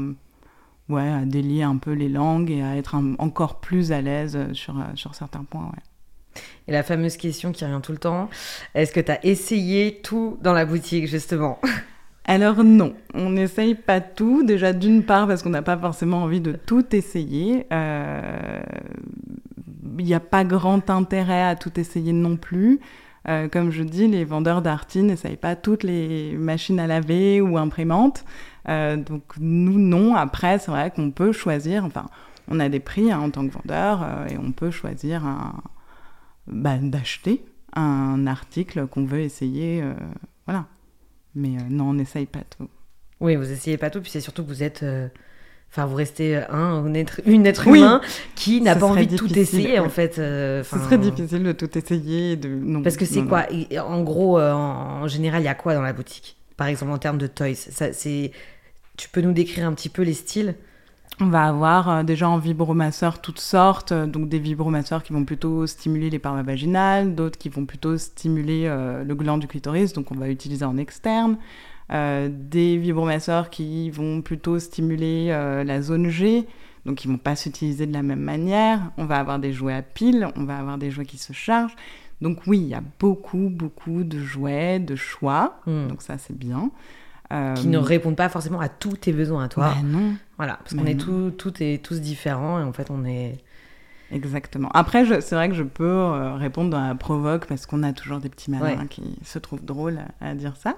ouais, 0.89 1.07
à 1.09 1.25
délier 1.25 1.63
un 1.63 1.77
peu 1.77 1.91
les 1.93 2.09
langues 2.09 2.51
et 2.51 2.61
à 2.61 2.75
être 2.75 2.95
un- 2.95 3.15
encore 3.19 3.59
plus 3.59 3.91
à 3.91 4.01
l'aise 4.01 4.37
sur, 4.53 4.77
euh, 4.77 4.83
sur 4.95 5.15
certains 5.15 5.43
points. 5.43 5.65
Ouais. 5.65 6.41
Et 6.67 6.71
la 6.71 6.83
fameuse 6.83 7.17
question 7.17 7.51
qui 7.51 7.63
revient 7.65 7.81
tout 7.83 7.91
le 7.91 7.97
temps, 7.97 8.29
est-ce 8.73 8.91
que 8.91 8.99
tu 8.99 9.11
as 9.11 9.23
essayé 9.25 9.99
tout 10.03 10.37
dans 10.41 10.53
la 10.53 10.65
boutique 10.65 11.07
justement? 11.07 11.59
Alors 12.25 12.63
non, 12.63 12.93
on 13.13 13.31
n'essaye 13.31 13.75
pas 13.75 13.99
tout. 13.99 14.43
Déjà 14.43 14.71
d'une 14.71 15.03
part 15.03 15.27
parce 15.27 15.43
qu'on 15.43 15.49
n'a 15.49 15.61
pas 15.61 15.77
forcément 15.77 16.23
envie 16.23 16.39
de 16.39 16.53
tout 16.53 16.95
essayer. 16.95 17.67
Euh, 17.73 18.61
Il 19.99 20.05
n'y 20.05 20.13
a 20.13 20.19
pas 20.19 20.43
grand 20.43 20.89
intérêt 20.89 21.43
à 21.43 21.55
tout 21.55 21.79
essayer 21.79 22.13
non 22.13 22.37
plus. 22.37 22.79
Euh, 23.29 23.47
comme 23.47 23.71
je 23.71 23.83
dis, 23.83 24.07
les 24.07 24.23
vendeurs 24.25 24.61
d'Arty 24.61 25.01
n'essayent 25.03 25.37
pas 25.37 25.55
toutes 25.55 25.83
les 25.83 26.35
machines 26.37 26.79
à 26.79 26.87
laver 26.87 27.41
ou 27.41 27.57
imprimantes. 27.57 28.25
Euh, 28.69 28.95
donc 28.97 29.23
nous, 29.39 29.77
non. 29.79 30.15
Après, 30.15 30.59
c'est 30.59 30.71
vrai 30.71 30.91
qu'on 30.91 31.11
peut 31.11 31.31
choisir, 31.31 31.83
enfin, 31.85 32.05
on 32.47 32.59
a 32.59 32.69
des 32.69 32.79
prix 32.79 33.11
hein, 33.11 33.19
en 33.19 33.29
tant 33.29 33.47
que 33.47 33.53
vendeur 33.53 34.03
euh, 34.03 34.27
et 34.27 34.37
on 34.37 34.51
peut 34.51 34.71
choisir 34.71 35.23
bah, 36.47 36.77
d'acheter 36.81 37.43
un 37.75 38.27
article 38.27 38.87
qu'on 38.87 39.05
veut 39.05 39.21
essayer. 39.21 39.81
euh, 39.81 39.93
voilà. 40.45 40.65
Mais 41.35 41.57
non, 41.69 41.89
on 41.89 41.93
n'essaye 41.95 42.25
pas 42.27 42.41
tout. 42.57 42.67
Oui, 43.19 43.35
vous 43.35 43.51
essayez 43.51 43.77
pas 43.77 43.89
tout, 43.89 44.01
puis 44.01 44.11
c'est 44.11 44.19
surtout 44.21 44.43
que 44.43 44.49
vous 44.49 44.61
êtes... 44.63 44.85
Enfin, 45.71 45.87
vous 45.87 45.95
restez 45.95 46.35
un, 46.35 46.85
un 46.85 46.93
être, 46.93 47.19
une 47.25 47.47
être 47.47 47.65
Oui. 47.67 47.79
humain 47.79 47.99
qui 48.35 48.61
n'a 48.61 48.75
pas 48.75 48.85
envie 48.85 49.07
de 49.07 49.17
tout 49.17 49.33
essayer, 49.39 49.79
en 49.79 49.89
fait. 49.89 50.19
euh, 50.19 50.63
Ce 50.63 50.77
serait 50.77 50.99
difficile 50.99 51.41
de 51.41 51.51
tout 51.51 51.75
essayer. 51.75 52.35
De... 52.35 52.47
Non, 52.47 52.83
Parce 52.83 52.95
que 52.95 53.05
c'est 53.05 53.23
quoi 53.23 53.47
En 53.83 54.03
gros, 54.03 54.39
en, 54.39 55.01
en 55.01 55.07
général, 55.07 55.41
il 55.41 55.45
y 55.45 55.47
a 55.47 55.55
quoi 55.55 55.73
dans 55.73 55.81
la 55.81 55.93
boutique? 55.93 56.37
Par 56.57 56.67
exemple, 56.67 56.91
en 56.91 56.99
termes 56.99 57.17
de 57.17 57.25
toys 57.25 57.55
c'est... 57.55 58.31
Tu 58.97 59.09
peux 59.09 59.21
nous 59.21 59.33
décrire 59.33 59.67
un 59.67 59.73
petit 59.73 59.89
peu 59.89 60.03
les 60.03 60.13
styles? 60.13 60.55
On 61.19 61.27
va 61.27 61.43
avoir 61.43 61.89
euh, 61.89 62.03
déjà 62.03 62.27
en 62.27 62.37
vibromasseur 62.37 63.21
toutes 63.21 63.39
sortes, 63.39 63.91
euh, 63.91 64.07
donc 64.07 64.29
des 64.29 64.39
vibromasseurs 64.39 65.03
qui 65.03 65.13
vont 65.13 65.25
plutôt 65.25 65.67
stimuler 65.67 66.09
les 66.09 66.19
parois 66.19 66.41
vaginales, 66.41 67.13
d'autres 67.13 67.37
qui 67.37 67.49
vont 67.49 67.65
plutôt 67.65 67.97
stimuler 67.97 68.63
euh, 68.65 69.03
le 69.03 69.15
gland 69.15 69.37
du 69.37 69.47
clitoris, 69.47 69.93
donc 69.93 70.11
on 70.11 70.15
va 70.15 70.29
utiliser 70.29 70.65
en 70.65 70.77
externe. 70.77 71.37
Des 71.89 72.77
vibromasseurs 72.77 73.51
qui 73.51 73.91
vont 73.91 74.23
plutôt 74.23 74.57
stimuler 74.57 75.27
la 75.27 75.81
zone 75.83 76.09
G, 76.09 76.47
donc 76.87 77.05
ils 77.05 77.07
vont 77.11 77.19
pas 77.19 77.35
s'utiliser 77.35 77.85
de 77.85 77.93
la 77.93 78.01
même 78.01 78.21
manière. 78.21 78.91
On 78.97 79.05
va 79.05 79.17
avoir 79.19 79.37
des 79.37 79.53
jouets 79.53 79.75
à 79.75 79.83
pile, 79.83 80.27
on 80.35 80.45
va 80.45 80.57
avoir 80.57 80.79
des 80.79 80.89
jouets 80.89 81.05
qui 81.05 81.19
se 81.19 81.33
chargent. 81.33 81.75
Donc 82.21 82.39
oui, 82.47 82.59
il 82.59 82.67
y 82.69 82.73
a 82.73 82.81
beaucoup, 82.99 83.49
beaucoup 83.51 84.03
de 84.03 84.17
jouets, 84.17 84.79
de 84.79 84.95
choix, 84.95 85.59
Hmm. 85.67 85.87
donc 85.87 86.01
ça 86.01 86.17
c'est 86.17 86.35
bien. 86.35 86.71
Euh, 87.33 87.53
qui 87.55 87.67
ne 87.67 87.77
répondent 87.79 88.15
pas 88.15 88.29
forcément 88.29 88.59
à 88.59 88.69
tous 88.69 88.95
tes 88.97 89.11
besoins 89.11 89.45
à 89.45 89.47
toi. 89.47 89.69
bah 89.75 89.81
non. 89.83 90.13
Voilà, 90.37 90.57
parce 90.63 90.73
Bah 90.75 90.81
qu'on 90.83 90.87
est 90.87 90.99
tout, 90.99 91.31
tout 91.37 91.53
et 91.63 91.79
tous 91.79 91.99
différents 91.99 92.59
et 92.59 92.63
en 92.63 92.73
fait 92.73 92.89
on 92.91 93.03
est 93.05 93.39
Exactement. 94.11 94.69
Après, 94.75 95.05
c'est 95.21 95.33
vrai 95.35 95.49
que 95.49 95.55
je 95.55 95.63
peux 95.63 95.83
euh, 95.87 96.35
répondre 96.35 96.69
dans 96.69 96.85
la 96.85 96.93
provoque 96.93 97.47
parce 97.47 97.65
qu'on 97.65 97.81
a 97.81 97.93
toujours 97.93 98.19
des 98.19 98.29
petits 98.29 98.51
malins 98.51 98.81
Ouais. 98.81 98.87
qui 98.87 99.15
se 99.23 99.39
trouvent 99.39 99.63
drôles 99.65 99.99
à, 100.21 100.29
à 100.29 100.35
dire 100.35 100.55
ça. 100.55 100.75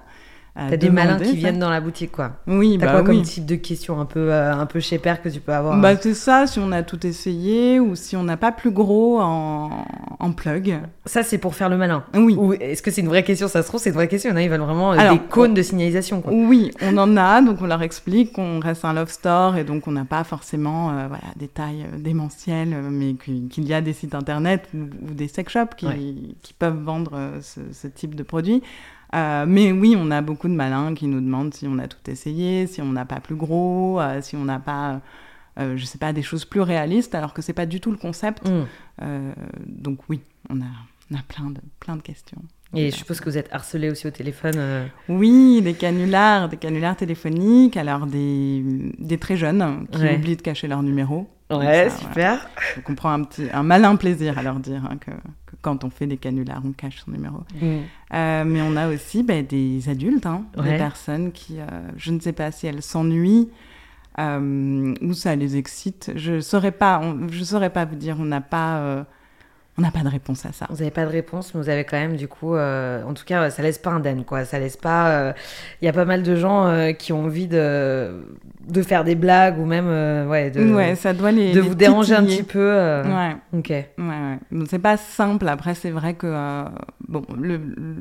T'as 0.56 0.76
des 0.76 0.90
malins 0.90 1.18
qui 1.18 1.26
ça. 1.26 1.32
viennent 1.34 1.58
dans 1.58 1.70
la 1.70 1.80
boutique, 1.80 2.12
quoi. 2.12 2.32
Oui, 2.46 2.76
T'as 2.80 2.86
bah 2.86 2.92
quoi 2.92 3.02
comme 3.02 3.16
oui. 3.16 3.22
type 3.22 3.44
de 3.46 3.56
questions 3.56 4.00
un 4.00 4.06
peu, 4.06 4.32
euh, 4.32 4.54
un 4.54 4.66
peu 4.66 4.80
chez 4.80 4.98
Père 4.98 5.20
que 5.20 5.28
tu 5.28 5.40
peux 5.40 5.52
avoir 5.52 5.78
Bah, 5.80 5.96
c'est 5.96 6.14
ça, 6.14 6.46
si 6.46 6.58
on 6.58 6.72
a 6.72 6.82
tout 6.82 7.06
essayé 7.06 7.78
ou 7.78 7.94
si 7.94 8.16
on 8.16 8.22
n'a 8.22 8.36
pas 8.36 8.52
plus 8.52 8.70
gros 8.70 9.20
en, 9.20 9.84
en 10.18 10.32
plug. 10.32 10.80
Ça, 11.04 11.22
c'est 11.22 11.38
pour 11.38 11.54
faire 11.54 11.68
le 11.68 11.76
malin. 11.76 12.04
Oui. 12.14 12.34
Ou 12.38 12.54
est-ce 12.54 12.82
que 12.82 12.90
c'est 12.90 13.02
une 13.02 13.08
vraie 13.08 13.22
question? 13.22 13.48
Ça 13.48 13.62
se 13.62 13.68
trouve, 13.68 13.80
c'est 13.80 13.90
une 13.90 13.94
vraie 13.96 14.08
question. 14.08 14.30
Il 14.30 14.32
y 14.32 14.34
en 14.34 14.38
a, 14.38 14.42
ils 14.42 14.50
veulent 14.50 14.60
vraiment 14.60 14.92
euh, 14.92 14.98
Alors, 14.98 15.12
des 15.14 15.20
cônes 15.20 15.54
de 15.54 15.62
signalisation, 15.62 16.20
quoi. 16.22 16.32
Oui, 16.32 16.70
on 16.82 16.96
en 16.96 17.16
a, 17.16 17.42
donc 17.42 17.60
on 17.60 17.66
leur 17.66 17.82
explique 17.82 18.32
qu'on 18.32 18.58
reste 18.60 18.84
un 18.84 18.92
love 18.94 19.10
store 19.10 19.56
et 19.56 19.64
donc 19.64 19.86
on 19.86 19.92
n'a 19.92 20.04
pas 20.04 20.24
forcément 20.24 20.90
euh, 20.90 21.06
voilà, 21.08 21.24
des 21.36 21.48
tailles 21.48 21.84
euh, 21.92 21.98
démentielles, 21.98 22.72
euh, 22.72 22.88
mais 22.90 23.14
qu'il 23.14 23.64
y 23.68 23.74
a 23.74 23.80
des 23.80 23.92
sites 23.92 24.14
internet 24.14 24.68
ou, 24.74 24.78
ou 25.10 25.14
des 25.14 25.28
sex 25.28 25.52
shops 25.52 25.74
qui, 25.76 25.86
Ouais. 25.86 26.14
qui 26.42 26.54
peuvent 26.54 26.80
vendre 26.82 27.12
euh, 27.14 27.38
ce, 27.42 27.60
ce 27.72 27.86
type 27.88 28.14
de 28.14 28.22
produit. 28.22 28.62
Euh, 29.14 29.44
mais 29.46 29.72
oui, 29.72 29.96
on 29.98 30.10
a 30.10 30.20
beaucoup 30.20 30.48
de 30.48 30.54
malins 30.54 30.94
qui 30.94 31.06
nous 31.06 31.20
demandent 31.20 31.54
si 31.54 31.66
on 31.68 31.78
a 31.78 31.86
tout 31.88 32.10
essayé, 32.10 32.66
si 32.66 32.82
on 32.82 32.92
n'a 32.92 33.04
pas 33.04 33.20
plus 33.20 33.36
gros, 33.36 34.00
euh, 34.00 34.20
si 34.20 34.34
on 34.36 34.44
n'a 34.44 34.58
pas, 34.58 35.00
euh, 35.58 35.76
je 35.76 35.84
sais 35.84 35.98
pas, 35.98 36.12
des 36.12 36.22
choses 36.22 36.44
plus 36.44 36.60
réalistes, 36.60 37.14
alors 37.14 37.32
que 37.32 37.40
c'est 37.42 37.52
pas 37.52 37.66
du 37.66 37.80
tout 37.80 37.90
le 37.90 37.96
concept. 37.96 38.42
Euh, 39.02 39.32
donc 39.66 40.00
oui, 40.08 40.20
on 40.50 40.60
a, 40.60 40.64
on 41.12 41.14
a 41.16 41.22
plein, 41.28 41.50
de, 41.50 41.60
plein 41.80 41.96
de 41.96 42.02
questions. 42.02 42.42
Et 42.74 42.90
je 42.90 42.96
suppose 42.96 43.20
que 43.20 43.30
vous 43.30 43.38
êtes 43.38 43.48
harcelé 43.52 43.90
aussi 43.90 44.06
au 44.08 44.10
téléphone. 44.10 44.54
euh. 44.56 44.86
Oui, 45.08 45.62
des 45.62 45.74
canulars, 45.74 46.48
des 46.48 46.56
canulars 46.56 46.96
téléphoniques, 46.96 47.76
alors 47.76 48.06
des, 48.06 48.62
des 48.98 49.18
très 49.18 49.36
jeunes 49.36 49.86
qui 49.92 49.98
Ouais. 50.00 50.16
oublient 50.16 50.36
de 50.36 50.42
cacher 50.42 50.66
leur 50.66 50.82
numéro. 50.82 51.28
Ouais, 51.50 51.88
ça, 51.90 51.96
super. 51.98 52.12
voilà. 52.14 52.40
Donc 52.76 52.90
on 52.90 52.94
prend 52.96 53.10
un, 53.12 53.22
petit, 53.24 53.46
un 53.52 53.62
malin 53.62 53.94
plaisir 53.96 54.36
à 54.38 54.42
leur 54.42 54.56
dire 54.56 54.82
hein, 54.90 54.96
que, 54.98 55.10
que 55.12 55.56
quand 55.62 55.84
on 55.84 55.90
fait 55.90 56.06
des 56.06 56.16
canulars, 56.16 56.60
on 56.64 56.72
cache 56.72 57.02
son 57.04 57.12
numéro. 57.12 57.38
Hum. 57.62 57.82
Euh, 58.14 58.44
mais 58.44 58.62
on 58.62 58.76
a 58.76 58.88
aussi 58.88 59.22
ben, 59.22 59.44
des 59.46 59.88
adultes, 59.88 60.26
hein, 60.26 60.44
Ouais. 60.56 60.72
des 60.72 60.76
personnes 60.76 61.30
qui, 61.32 61.60
euh, 61.60 61.64
je 61.96 62.10
ne 62.12 62.18
sais 62.20 62.32
pas 62.32 62.50
si 62.50 62.66
elles 62.66 62.82
s'ennuient 62.82 63.48
euh, 64.18 64.94
ou 65.02 65.12
ça 65.12 65.36
les 65.36 65.56
excite. 65.56 66.10
Je 66.16 66.40
saurais 66.40 66.72
pas, 66.72 67.00
on- 67.02 67.28
je 67.30 67.44
saurais 67.44 67.70
pas 67.70 67.84
vous 67.84 67.96
dire. 67.96 68.16
On 68.18 68.24
n'a 68.24 68.40
pas, 68.40 68.78
on 69.78 69.82
n'a 69.82 69.90
pas 69.90 70.00
de 70.00 70.08
réponse 70.08 70.46
à 70.46 70.52
ça. 70.52 70.66
Vous 70.70 70.76
n'avez 70.76 70.90
pas 70.90 71.04
de 71.04 71.10
réponse, 71.10 71.54
mais 71.54 71.60
vous 71.60 71.68
avez 71.68 71.84
quand 71.84 71.98
même, 71.98 72.16
du 72.16 72.28
coup, 72.28 72.54
euh, 72.54 73.02
en 73.04 73.12
tout 73.14 73.24
cas, 73.24 73.50
ça 73.50 73.62
laisse 73.62 73.78
pas 73.78 73.90
indemne, 73.90 74.24
quoi. 74.24 74.44
Ça 74.44 74.58
laisse 74.58 74.76
pas. 74.76 75.08
euh, 75.10 75.32
Il 75.82 75.84
y 75.84 75.88
a 75.88 75.92
pas 75.92 76.04
mal 76.04 76.22
de 76.22 76.34
gens 76.36 76.66
euh, 76.66 76.92
qui 76.92 77.12
ont 77.12 77.24
envie 77.24 77.46
de, 77.46 78.24
de 78.68 78.82
faire 78.82 79.04
des 79.04 79.14
blagues 79.14 79.58
ou 79.58 79.66
même, 79.66 79.86
euh, 79.88 80.26
ouais, 80.26 80.50
de, 80.50 80.72
ouais, 80.72 80.94
ça 80.94 81.12
doit 81.12 81.30
les. 81.32 81.52
de 81.52 81.60
les 81.60 81.68
vous 81.68 81.74
déranger 81.74 82.14
un 82.14 82.24
petit 82.24 82.42
peu. 82.42 82.58
euh, 82.58 83.04
Ouais. 83.04 83.36
Ok. 83.52 83.68
Ouais, 83.70 83.84
ouais. 83.98 84.38
Donc, 84.50 84.66
C'est 84.70 84.78
pas 84.78 84.96
simple. 84.96 85.46
Après, 85.48 85.74
c'est 85.74 85.90
vrai 85.90 86.14
que 86.14 86.26
euh, 86.26 86.64
bon, 87.08 87.24
le, 87.38 87.56
le- 87.58 87.96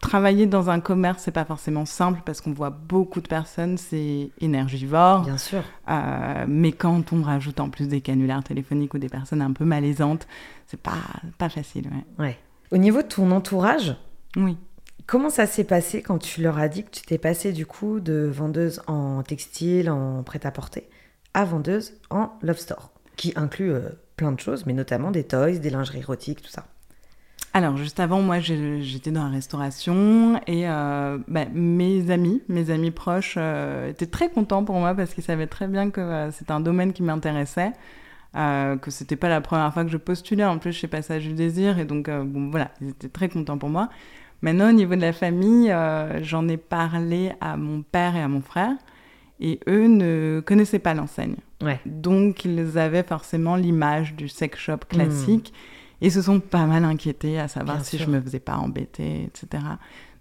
travailler 0.00 0.46
dans 0.46 0.70
un 0.70 0.80
commerce, 0.80 1.22
c'est 1.24 1.30
pas 1.30 1.44
forcément 1.44 1.84
simple 1.84 2.20
parce 2.24 2.40
qu'on 2.40 2.52
voit 2.52 2.70
beaucoup 2.70 3.20
de 3.20 3.28
personnes, 3.28 3.76
c'est 3.78 4.30
énergivore. 4.40 5.22
Bien 5.22 5.38
sûr. 5.38 5.62
Euh, 5.88 6.44
mais 6.48 6.72
quand 6.72 7.12
on 7.12 7.22
rajoute 7.22 7.60
en 7.60 7.68
plus 7.70 7.88
des 7.88 8.00
canulars 8.00 8.42
téléphoniques 8.42 8.94
ou 8.94 8.98
des 8.98 9.08
personnes 9.08 9.42
un 9.42 9.52
peu 9.52 9.64
malaisantes, 9.64 10.26
c'est 10.66 10.80
pas 10.80 10.98
pas 11.38 11.48
facile. 11.48 11.88
Ouais. 12.18 12.24
Ouais. 12.26 12.38
Au 12.72 12.76
niveau 12.78 13.02
de 13.02 13.08
ton 13.08 13.30
entourage, 13.30 13.94
Oui. 14.36 14.56
comment 15.06 15.30
ça 15.30 15.46
s'est 15.46 15.64
passé 15.64 16.02
quand 16.02 16.18
tu 16.18 16.40
leur 16.42 16.58
as 16.58 16.68
dit 16.68 16.84
que 16.84 16.90
tu 16.90 17.02
t'es 17.02 17.18
passée 17.18 17.52
du 17.52 17.66
coup 17.66 18.00
de 18.00 18.30
vendeuse 18.32 18.80
en 18.86 19.22
textile, 19.22 19.90
en 19.90 20.22
prêt-à-porter, 20.22 20.88
à 21.34 21.44
vendeuse 21.44 21.94
en 22.10 22.30
love 22.42 22.58
store, 22.58 22.90
qui 23.16 23.32
inclut 23.36 23.72
euh, 23.72 23.88
plein 24.16 24.32
de 24.32 24.40
choses, 24.40 24.66
mais 24.66 24.72
notamment 24.72 25.10
des 25.10 25.24
toys, 25.24 25.58
des 25.58 25.70
lingeries 25.70 25.98
érotiques, 26.00 26.42
tout 26.42 26.50
ça? 26.50 26.64
Alors, 27.52 27.76
juste 27.76 27.98
avant, 27.98 28.20
moi, 28.20 28.38
j'étais 28.38 29.10
dans 29.10 29.24
la 29.24 29.30
restauration 29.30 30.40
et 30.46 30.68
euh, 30.68 31.18
bah, 31.26 31.46
mes 31.52 32.10
amis, 32.10 32.42
mes 32.48 32.70
amis 32.70 32.92
proches 32.92 33.34
euh, 33.38 33.90
étaient 33.90 34.06
très 34.06 34.30
contents 34.30 34.64
pour 34.64 34.76
moi 34.76 34.94
parce 34.94 35.14
qu'ils 35.14 35.24
savaient 35.24 35.48
très 35.48 35.66
bien 35.66 35.90
que 35.90 36.00
euh, 36.00 36.30
c'était 36.30 36.52
un 36.52 36.60
domaine 36.60 36.92
qui 36.92 37.02
m'intéressait, 37.02 37.72
que 38.34 38.90
c'était 38.90 39.16
pas 39.16 39.28
la 39.28 39.40
première 39.40 39.72
fois 39.74 39.84
que 39.84 39.90
je 39.90 39.96
postulais. 39.96 40.44
En 40.44 40.58
plus, 40.58 40.72
chez 40.72 40.86
Passage 40.86 41.26
du 41.26 41.32
Désir 41.32 41.80
et 41.80 41.84
donc, 41.84 42.08
bon, 42.08 42.50
voilà, 42.50 42.70
ils 42.80 42.90
étaient 42.90 43.08
très 43.08 43.28
contents 43.28 43.58
pour 43.58 43.68
moi. 43.68 43.88
Maintenant, 44.42 44.68
au 44.68 44.72
niveau 44.72 44.94
de 44.94 45.00
la 45.00 45.12
famille, 45.12 45.74
j'en 46.22 46.46
ai 46.46 46.56
parlé 46.56 47.32
à 47.40 47.56
mon 47.56 47.82
père 47.82 48.14
et 48.14 48.22
à 48.22 48.28
mon 48.28 48.40
frère 48.40 48.76
et 49.40 49.58
eux 49.68 49.88
ne 49.88 50.40
connaissaient 50.46 50.78
pas 50.78 50.94
l'enseigne. 50.94 51.34
Ouais. 51.60 51.80
Donc, 51.84 52.44
ils 52.44 52.78
avaient 52.78 53.02
forcément 53.02 53.56
l'image 53.56 54.14
du 54.14 54.28
sex 54.28 54.56
shop 54.56 54.78
classique 54.88 55.52
et 56.00 56.10
se 56.10 56.22
sont 56.22 56.40
pas 56.40 56.66
mal 56.66 56.84
inquiétés 56.84 57.38
à 57.38 57.48
savoir 57.48 57.76
Bien 57.76 57.84
si 57.84 57.96
sûr. 57.96 58.06
je 58.06 58.10
me 58.10 58.20
faisais 58.20 58.40
pas 58.40 58.56
embêter, 58.56 59.24
etc. 59.24 59.62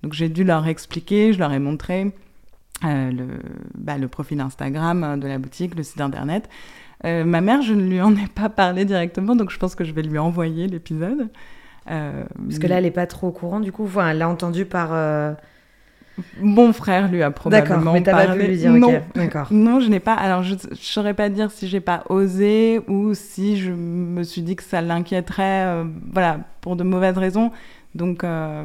Donc, 0.03 0.13
j'ai 0.13 0.29
dû 0.29 0.43
leur 0.43 0.67
expliquer, 0.67 1.33
je 1.33 1.39
leur 1.39 1.51
ai 1.51 1.59
montré 1.59 2.13
euh, 2.85 3.11
le, 3.11 3.27
bah, 3.75 3.97
le 3.97 4.07
profil 4.07 4.39
Instagram 4.39 5.03
euh, 5.03 5.17
de 5.17 5.27
la 5.27 5.37
boutique, 5.37 5.75
le 5.75 5.83
site 5.83 6.01
internet. 6.01 6.49
Euh, 7.05 7.23
ma 7.23 7.41
mère, 7.41 7.61
je 7.61 7.73
ne 7.73 7.83
lui 7.89 8.01
en 8.01 8.13
ai 8.15 8.27
pas 8.27 8.49
parlé 8.49 8.85
directement, 8.85 9.35
donc 9.35 9.51
je 9.51 9.57
pense 9.57 9.75
que 9.75 9.83
je 9.83 9.93
vais 9.93 10.01
lui 10.01 10.17
envoyer 10.17 10.67
l'épisode. 10.67 11.29
Euh, 11.89 12.23
Parce 12.47 12.59
que 12.59 12.67
là, 12.67 12.77
elle 12.77 12.85
est 12.85 12.91
pas 12.91 13.07
trop 13.07 13.27
au 13.27 13.31
courant, 13.31 13.59
du 13.59 13.71
coup. 13.71 13.85
Enfin, 13.85 14.09
elle 14.09 14.17
l'a 14.19 14.29
entendu 14.29 14.65
par. 14.65 14.89
Mon 16.39 16.73
frère 16.73 17.09
lui 17.09 17.21
a 17.23 17.31
probablement 17.31 17.77
D'accord, 17.77 17.93
mais 17.93 18.03
t'as 18.03 18.11
pas 18.11 18.25
parlé. 18.27 18.43
pu 18.45 18.49
lui 18.51 18.57
dire, 18.57 18.71
non. 18.73 19.01
D'accord. 19.15 19.47
Non, 19.51 19.79
je 19.79 19.87
n'ai 19.89 19.99
pas. 19.99 20.13
Alors, 20.13 20.43
je 20.43 20.53
ne 20.55 20.75
saurais 20.75 21.13
pas 21.13 21.29
dire 21.29 21.51
si 21.51 21.67
j'ai 21.67 21.79
pas 21.81 22.03
osé 22.09 22.81
ou 22.87 23.13
si 23.13 23.57
je 23.57 23.71
me 23.71 24.23
suis 24.23 24.41
dit 24.41 24.55
que 24.55 24.63
ça 24.63 24.81
l'inquiéterait, 24.81 25.65
euh, 25.65 25.85
voilà, 26.11 26.39
pour 26.61 26.75
de 26.75 26.83
mauvaises 26.83 27.17
raisons. 27.17 27.51
Donc, 27.95 28.23
euh, 28.23 28.63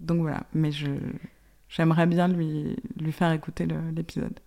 donc 0.00 0.20
voilà. 0.20 0.40
Mais 0.54 0.72
je 0.72 0.86
j'aimerais 1.68 2.06
bien 2.06 2.28
lui 2.28 2.76
lui 2.98 3.12
faire 3.12 3.32
écouter 3.32 3.66
le- 3.66 3.90
l'épisode. 3.94 4.38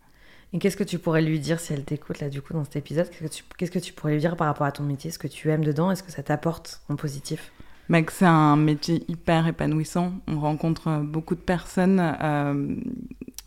Et 0.52 0.58
qu'est-ce 0.58 0.78
que 0.78 0.84
tu 0.84 0.98
pourrais 0.98 1.22
lui 1.22 1.40
dire 1.40 1.60
si 1.60 1.74
elle 1.74 1.84
t'écoute 1.84 2.20
là 2.22 2.30
du 2.30 2.42
coup 2.42 2.54
dans 2.54 2.64
cet 2.64 2.76
épisode? 2.78 3.08
Qu'est-ce 3.10 3.22
que 3.24 3.28
tu, 3.36 3.44
qu'est-ce 3.58 3.72
que 3.72 3.78
tu 3.78 3.94
pourrais 3.94 4.14
lui 4.14 4.20
dire 4.20 4.36
par 4.36 4.48
rapport 4.48 4.66
à 4.66 4.72
ton 4.72 4.84
métier? 4.84 5.12
Ce 5.12 5.20
que 5.20 5.28
tu 5.28 5.50
aimes 5.52 5.64
dedans? 5.64 5.92
Est-ce 5.92 6.02
que 6.02 6.12
ça 6.12 6.24
t'apporte 6.24 6.82
en 6.90 6.96
positif? 6.96 7.52
Que 7.92 8.12
c'est 8.12 8.26
un 8.26 8.56
métier 8.56 9.04
hyper 9.08 9.48
épanouissant. 9.48 10.14
On 10.28 10.40
rencontre 10.40 10.90
euh, 10.90 11.00
beaucoup 11.00 11.34
de 11.34 11.40
personnes. 11.40 12.00
euh, 12.22 12.76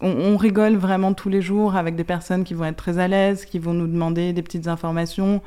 on, 0.00 0.36
rigole 0.36 0.74
vraiment 0.74 1.14
tous 1.14 1.28
les 1.28 1.40
jours 1.40 1.76
avec 1.76 1.94
des 1.94 2.02
personnes 2.02 2.42
qui 2.42 2.52
vont 2.52 2.64
être 2.64 2.76
très 2.76 2.98
à 2.98 3.06
l'aise, 3.06 3.44
qui 3.44 3.60
vont 3.60 3.72
nous 3.72 3.86
demander 3.86 4.32
des 4.32 4.42
petites 4.42 4.66
informations. 4.66 5.40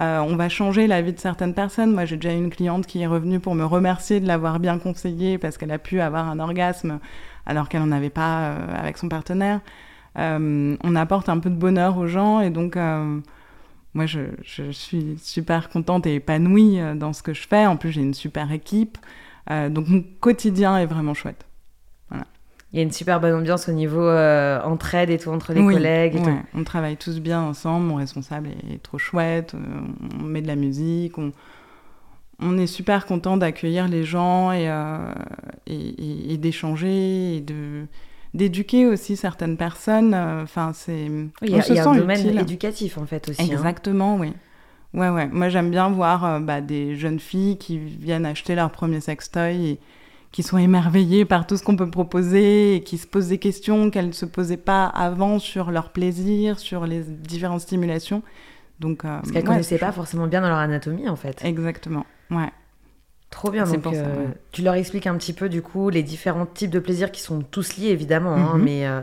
Euh, 0.00 0.18
on 0.18 0.34
va 0.34 0.48
changer 0.48 0.88
la 0.88 1.02
vie 1.02 1.12
de 1.12 1.20
certaines 1.20 1.54
personnes. 1.54 1.92
Moi, 1.92 2.04
j'ai 2.04 2.16
déjà 2.16 2.34
une 2.34 2.50
cliente 2.50 2.84
qui 2.84 3.00
est 3.02 3.06
revenue 3.06 3.38
pour 3.38 3.54
me 3.54 3.64
remercier 3.64 4.18
de 4.18 4.26
l'avoir 4.26 4.58
bien 4.58 4.76
conseillée 4.80 5.38
parce 5.38 5.56
qu'elle 5.56 5.70
a 5.70 5.78
pu 5.78 6.00
avoir 6.00 6.28
un 6.28 6.40
orgasme 6.40 6.98
alors 7.46 7.68
qu'elle 7.68 7.82
n'en 7.82 7.92
avait 7.92 8.10
pas 8.10 8.54
avec 8.74 8.98
son 8.98 9.08
partenaire. 9.08 9.60
On 10.16 10.96
apporte 10.96 11.28
un 11.28 11.38
peu 11.38 11.48
de 11.48 11.54
bonheur 11.54 11.96
aux 11.96 12.08
gens 12.08 12.40
et 12.40 12.50
donc 12.50 12.76
moi 13.94 14.06
je, 14.06 14.20
je 14.42 14.70
suis 14.70 15.18
super 15.22 15.68
contente 15.68 16.06
et 16.06 16.14
épanouie 16.16 16.80
euh, 16.80 16.94
dans 16.94 17.12
ce 17.12 17.22
que 17.22 17.34
je 17.34 17.46
fais. 17.46 17.66
En 17.66 17.76
plus 17.76 17.92
j'ai 17.92 18.02
une 18.02 18.14
super 18.14 18.50
équipe, 18.52 18.98
Euh, 19.50 19.68
donc 19.68 19.88
mon 19.88 20.04
quotidien 20.20 20.78
est 20.78 20.86
vraiment 20.86 21.14
chouette. 21.14 21.44
Il 22.74 22.78
y 22.78 22.80
a 22.80 22.84
une 22.84 22.92
super 22.92 23.20
bonne 23.20 23.34
ambiance 23.34 23.68
au 23.68 23.72
niveau 23.72 24.00
euh, 24.00 24.58
entraide 24.62 25.10
et 25.10 25.18
tout 25.18 25.28
entre 25.28 25.52
les 25.52 25.60
Oui, 25.60 25.74
collègues. 25.74 26.14
Et 26.14 26.20
ouais, 26.20 26.24
tout. 26.24 26.58
on 26.58 26.64
travaille 26.64 26.96
tous 26.96 27.20
bien 27.20 27.42
ensemble. 27.42 27.84
Mon 27.86 27.96
responsable 27.96 28.48
est 28.72 28.82
trop 28.82 28.96
chouette. 28.96 29.52
euh, 29.54 29.58
On 30.20 30.22
met 30.22 30.40
de 30.40 30.46
la 30.46 30.56
musique. 30.56 31.18
On, 31.18 31.32
on 32.40 32.56
est 32.56 32.66
super 32.66 33.04
content 33.04 33.36
d'accueillir 33.36 33.88
les 33.88 34.04
gens 34.04 34.52
et, 34.52 34.70
euh, 34.70 35.12
et, 35.66 35.74
et- 35.76 36.32
et 36.32 36.36
d'échanger 36.38 37.36
et 37.36 37.40
de 37.42 37.84
d'éduquer 38.34 38.86
aussi 38.86 39.16
certaines 39.16 39.56
personnes. 39.56 40.14
euh, 40.14 40.42
Enfin, 40.42 40.72
c'est. 40.74 41.06
Il 41.42 41.48
y 41.50 41.54
a, 41.58 41.62
se 41.62 41.72
y 41.72 41.78
a 41.78 41.88
un 41.88 41.94
domaine 41.94 42.20
utile. 42.20 42.38
éducatif 42.40 42.98
en 42.98 43.06
fait 43.06 43.28
aussi. 43.28 43.40
hein. 43.42 43.46
Exactement, 43.46 44.16
oui. 44.16 44.32
Ouais, 44.94 45.08
ouais. 45.08 45.26
Moi, 45.28 45.48
j'aime 45.48 45.70
bien 45.70 45.88
voir 45.90 46.24
euh, 46.24 46.38
bah, 46.40 46.60
des 46.60 46.96
jeunes 46.96 47.18
filles 47.20 47.56
qui 47.58 47.78
viennent 47.78 48.26
acheter 48.26 48.54
leur 48.54 48.70
premier 48.70 49.00
sextoy 49.00 49.70
et 49.70 49.80
qui 50.32 50.42
sont 50.42 50.58
émerveillées 50.58 51.24
par 51.24 51.46
tout 51.46 51.56
ce 51.56 51.62
qu'on 51.62 51.76
peut 51.76 51.90
proposer 51.90 52.76
et 52.76 52.82
qui 52.82 52.98
se 52.98 53.06
posent 53.06 53.28
des 53.28 53.38
questions 53.38 53.90
qu'elles 53.90 54.08
ne 54.08 54.12
se 54.12 54.24
posaient 54.26 54.56
pas 54.56 54.86
avant 54.86 55.38
sur 55.38 55.70
leur 55.70 55.90
plaisir, 55.92 56.58
sur 56.58 56.86
les 56.86 57.00
différentes 57.02 57.60
stimulations. 57.60 58.22
Donc, 58.80 59.04
euh, 59.04 59.16
Parce 59.18 59.30
qu'elles 59.30 59.42
ouais, 59.42 59.48
connaissaient 59.48 59.78
pas 59.78 59.92
forcément 59.92 60.26
bien 60.26 60.40
dans 60.40 60.48
leur 60.48 60.58
anatomie 60.58 61.08
en 61.08 61.16
fait. 61.16 61.40
Exactement, 61.44 62.04
ouais. 62.30 62.50
Trop 63.32 63.50
bien. 63.50 63.64
Donc, 63.64 63.80
pour 63.82 63.92
ça, 63.92 63.98
euh, 63.98 64.26
ouais. 64.26 64.34
tu 64.52 64.62
leur 64.62 64.74
expliques 64.74 65.08
un 65.08 65.16
petit 65.16 65.32
peu 65.32 65.48
du 65.48 65.60
coup 65.62 65.90
les 65.90 66.04
différents 66.04 66.46
types 66.46 66.70
de 66.70 66.78
plaisirs 66.78 67.10
qui 67.10 67.20
sont 67.20 67.40
tous 67.42 67.76
liés 67.78 67.88
évidemment, 67.88 68.34
hein, 68.36 68.58
Mhm. 68.58 68.62
mais 68.64 68.86
euh, 68.86 69.00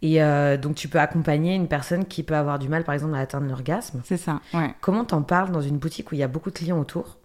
et 0.00 0.20
euh, 0.20 0.56
donc 0.56 0.74
tu 0.74 0.88
peux 0.88 0.98
accompagner 0.98 1.54
une 1.54 1.68
personne 1.68 2.04
qui 2.06 2.24
peut 2.24 2.34
avoir 2.34 2.58
du 2.58 2.68
mal 2.68 2.82
par 2.82 2.94
exemple 2.94 3.14
à 3.14 3.18
atteindre 3.18 3.46
l'orgasme. 3.46 4.00
C'est 4.04 4.16
ça, 4.16 4.40
ouais. 4.54 4.74
Comment 4.80 5.04
t'en 5.04 5.22
parles 5.22 5.52
dans 5.52 5.60
une 5.60 5.78
boutique 5.78 6.10
où 6.10 6.16
il 6.16 6.18
y 6.18 6.22
a 6.24 6.28
beaucoup 6.28 6.50
de 6.50 6.56
clients 6.56 6.80
autour? 6.80 7.18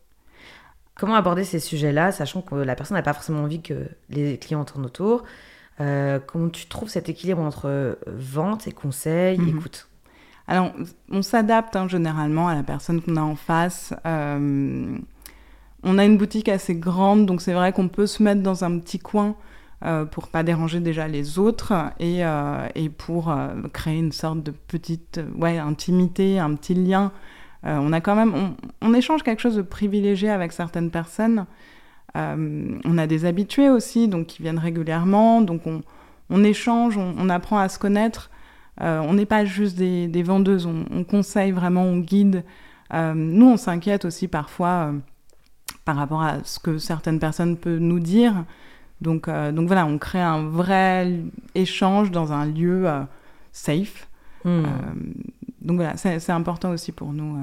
Comment 0.95 1.15
aborder 1.15 1.43
ces 1.43 1.59
sujets-là, 1.59 2.11
sachant 2.11 2.41
que 2.41 2.55
la 2.55 2.75
personne 2.75 2.97
n'a 2.97 3.03
pas 3.03 3.13
forcément 3.13 3.43
envie 3.43 3.61
que 3.61 3.87
les 4.09 4.37
clients 4.37 4.65
tournent 4.65 4.85
autour? 4.85 5.23
Euh, 5.79 6.19
Comment 6.25 6.49
tu 6.49 6.65
trouves 6.67 6.89
cet 6.89 7.07
équilibre 7.07 7.41
entre 7.41 7.97
vente 8.07 8.67
et 8.67 8.71
conseil, 8.71 9.37
Mhm. 9.39 9.49
écoute? 9.57 9.87
Alors, 10.47 10.71
on 11.11 11.21
s'adapte 11.21 11.75
hein, 11.75 11.87
généralement 11.87 12.47
à 12.47 12.55
la 12.55 12.63
personne 12.63 13.01
qu'on 13.01 13.15
a 13.17 13.21
en 13.21 13.35
face. 13.35 13.93
Euh, 14.05 14.97
on 15.83 15.97
a 15.97 16.05
une 16.05 16.17
boutique 16.17 16.49
assez 16.49 16.75
grande, 16.75 17.25
donc 17.25 17.41
c'est 17.41 17.53
vrai 17.53 17.71
qu'on 17.71 17.87
peut 17.87 18.07
se 18.07 18.23
mettre 18.23 18.41
dans 18.41 18.63
un 18.63 18.79
petit 18.79 18.99
coin 18.99 19.35
euh, 19.85 20.05
pour 20.05 20.29
pas 20.29 20.41
déranger 20.41 20.79
déjà 20.79 21.07
les 21.07 21.37
autres 21.37 21.71
et, 21.99 22.25
euh, 22.25 22.67
et 22.73 22.89
pour 22.89 23.29
euh, 23.29 23.49
créer 23.71 23.99
une 23.99 24.11
sorte 24.11 24.41
de 24.41 24.49
petite 24.49 25.21
ouais, 25.37 25.59
intimité, 25.59 26.39
un 26.39 26.55
petit 26.55 26.73
lien. 26.73 27.11
on 27.63 27.93
a 27.93 28.01
quand 28.01 28.15
même, 28.15 28.55
on, 28.81 28.93
échange 28.95 29.21
quelque 29.21 29.41
chose 29.41 29.57
de 29.57 29.61
privilégié 29.61 30.29
avec 30.31 30.51
certaines 30.51 30.89
personnes. 30.89 31.45
on 32.15 32.97
a 32.97 33.07
des 33.07 33.25
habitués 33.25 33.69
aussi, 33.69 34.07
donc 34.07 34.27
qui 34.27 34.41
viennent 34.41 34.57
régulièrement, 34.57 35.41
donc 35.41 35.67
on, 35.67 35.81
on 36.31 36.43
échange, 36.43 36.97
on, 36.97 37.29
apprend 37.29 37.59
à 37.59 37.69
se 37.69 37.77
connaître. 37.77 38.31
on 38.79 39.13
n'est 39.13 39.25
pas 39.25 39.45
juste 39.45 39.77
des, 39.77 40.23
vendeuses, 40.23 40.65
on, 40.65 41.03
conseille 41.03 41.51
vraiment, 41.51 41.83
on 41.83 41.97
guide. 41.97 42.43
nous, 42.93 43.47
on 43.47 43.57
s'inquiète 43.57 44.05
aussi 44.05 44.27
parfois 44.27 44.93
par 45.87 45.95
rapport 45.95 46.21
à 46.21 46.43
ce 46.43 46.59
que 46.59 46.79
certaines 46.79 47.17
personnes 47.17 47.55
peuvent 47.55 47.79
nous 47.79 48.01
dire. 48.01 48.43
Donc, 48.99 49.29
euh, 49.29 49.53
donc 49.53 49.67
voilà, 49.67 49.85
on 49.85 49.97
crée 49.97 50.19
un 50.19 50.45
vrai 50.49 51.13
échange 51.55 52.11
dans 52.11 52.33
un 52.33 52.45
lieu 52.45 52.89
euh, 52.89 53.03
safe. 53.53 54.09
Hmm. 54.43 54.49
Euh, 54.49 54.69
donc 55.61 55.77
voilà, 55.77 55.95
c'est 55.95 56.29
important 56.29 56.71
aussi 56.71 56.91
pour 56.91 57.13
nous 57.13 57.37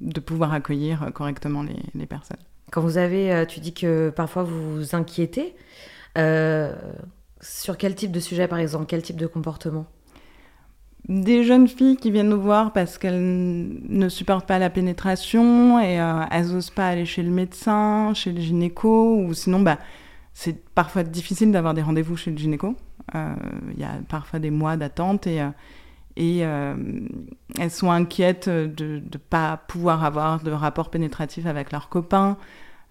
de 0.00 0.20
pouvoir 0.20 0.52
accueillir 0.52 1.10
correctement 1.12 1.64
les, 1.64 1.82
les, 1.96 2.06
personnes. 2.06 2.38
Quand 2.70 2.80
vous 2.80 2.96
avez, 2.96 3.44
tu 3.48 3.58
dis 3.58 3.74
que 3.74 4.10
parfois 4.10 4.44
vous 4.44 4.76
vous 4.76 4.94
inquiétez, 4.94 5.56
sur 6.14 7.76
quel 7.76 7.94
type 7.96 8.12
de 8.12 8.20
sujet 8.20 8.46
par 8.46 8.58
exemple, 8.58 8.86
quel 8.86 9.02
type 9.02 9.16
de 9.16 9.26
comportement? 9.26 9.86
Des 11.10 11.44
jeunes 11.44 11.68
filles 11.68 11.96
qui 11.96 12.10
viennent 12.10 12.28
nous 12.28 12.40
voir 12.40 12.72
parce 12.72 12.96
qu'elles 12.96 13.20
ne 13.20 14.08
supportent 14.08 14.46
pas 14.46 14.58
la 14.58 14.70
pénétration 14.70 15.78
et 15.82 15.98
elles 16.30 16.46
n'osent 16.46 16.70
pas 16.70 16.88
aller 16.88 17.04
chez 17.04 17.22
le 17.22 17.30
médecin, 17.30 18.14
chez 18.14 18.32
le 18.32 18.40
gynéco, 18.40 19.16
ou 19.16 19.34
sinon 19.34 19.60
bah, 19.60 19.78
c'est 20.32 20.64
parfois 20.74 21.02
difficile 21.02 21.50
d'avoir 21.50 21.74
des 21.74 21.82
rendez-vous 21.82 22.16
chez 22.16 22.30
le 22.30 22.38
gynéco. 22.38 22.76
Euh, 23.14 23.34
il 23.74 23.80
y 23.80 23.84
a 23.84 23.92
parfois 24.08 24.38
des 24.38 24.50
mois 24.50 24.76
d'attente 24.76 25.26
et, 25.26 25.42
euh, 25.42 25.50
et 26.16 26.46
euh, 26.46 26.76
elles 27.58 27.70
sont 27.70 27.90
inquiètes 27.90 28.48
de 28.48 29.02
ne 29.04 29.18
pas 29.18 29.56
pouvoir 29.56 30.04
avoir 30.04 30.42
de 30.42 30.50
rapport 30.52 30.90
pénétratif 30.90 31.46
avec 31.46 31.72
leurs 31.72 31.88
copains. 31.88 32.36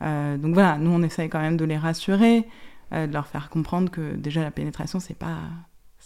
donc 0.01 0.53
voilà, 0.53 0.77
nous 0.77 0.91
on 0.91 1.01
essaye 1.03 1.29
quand 1.29 1.39
même 1.39 1.57
de 1.57 1.65
les 1.65 1.77
rassurer, 1.77 2.47
de 2.91 3.11
leur 3.11 3.27
faire 3.27 3.49
comprendre 3.49 3.91
que 3.91 4.15
déjà 4.15 4.41
la 4.41 4.51
pénétration 4.51 4.99
c'est 4.99 5.17
pas 5.17 5.37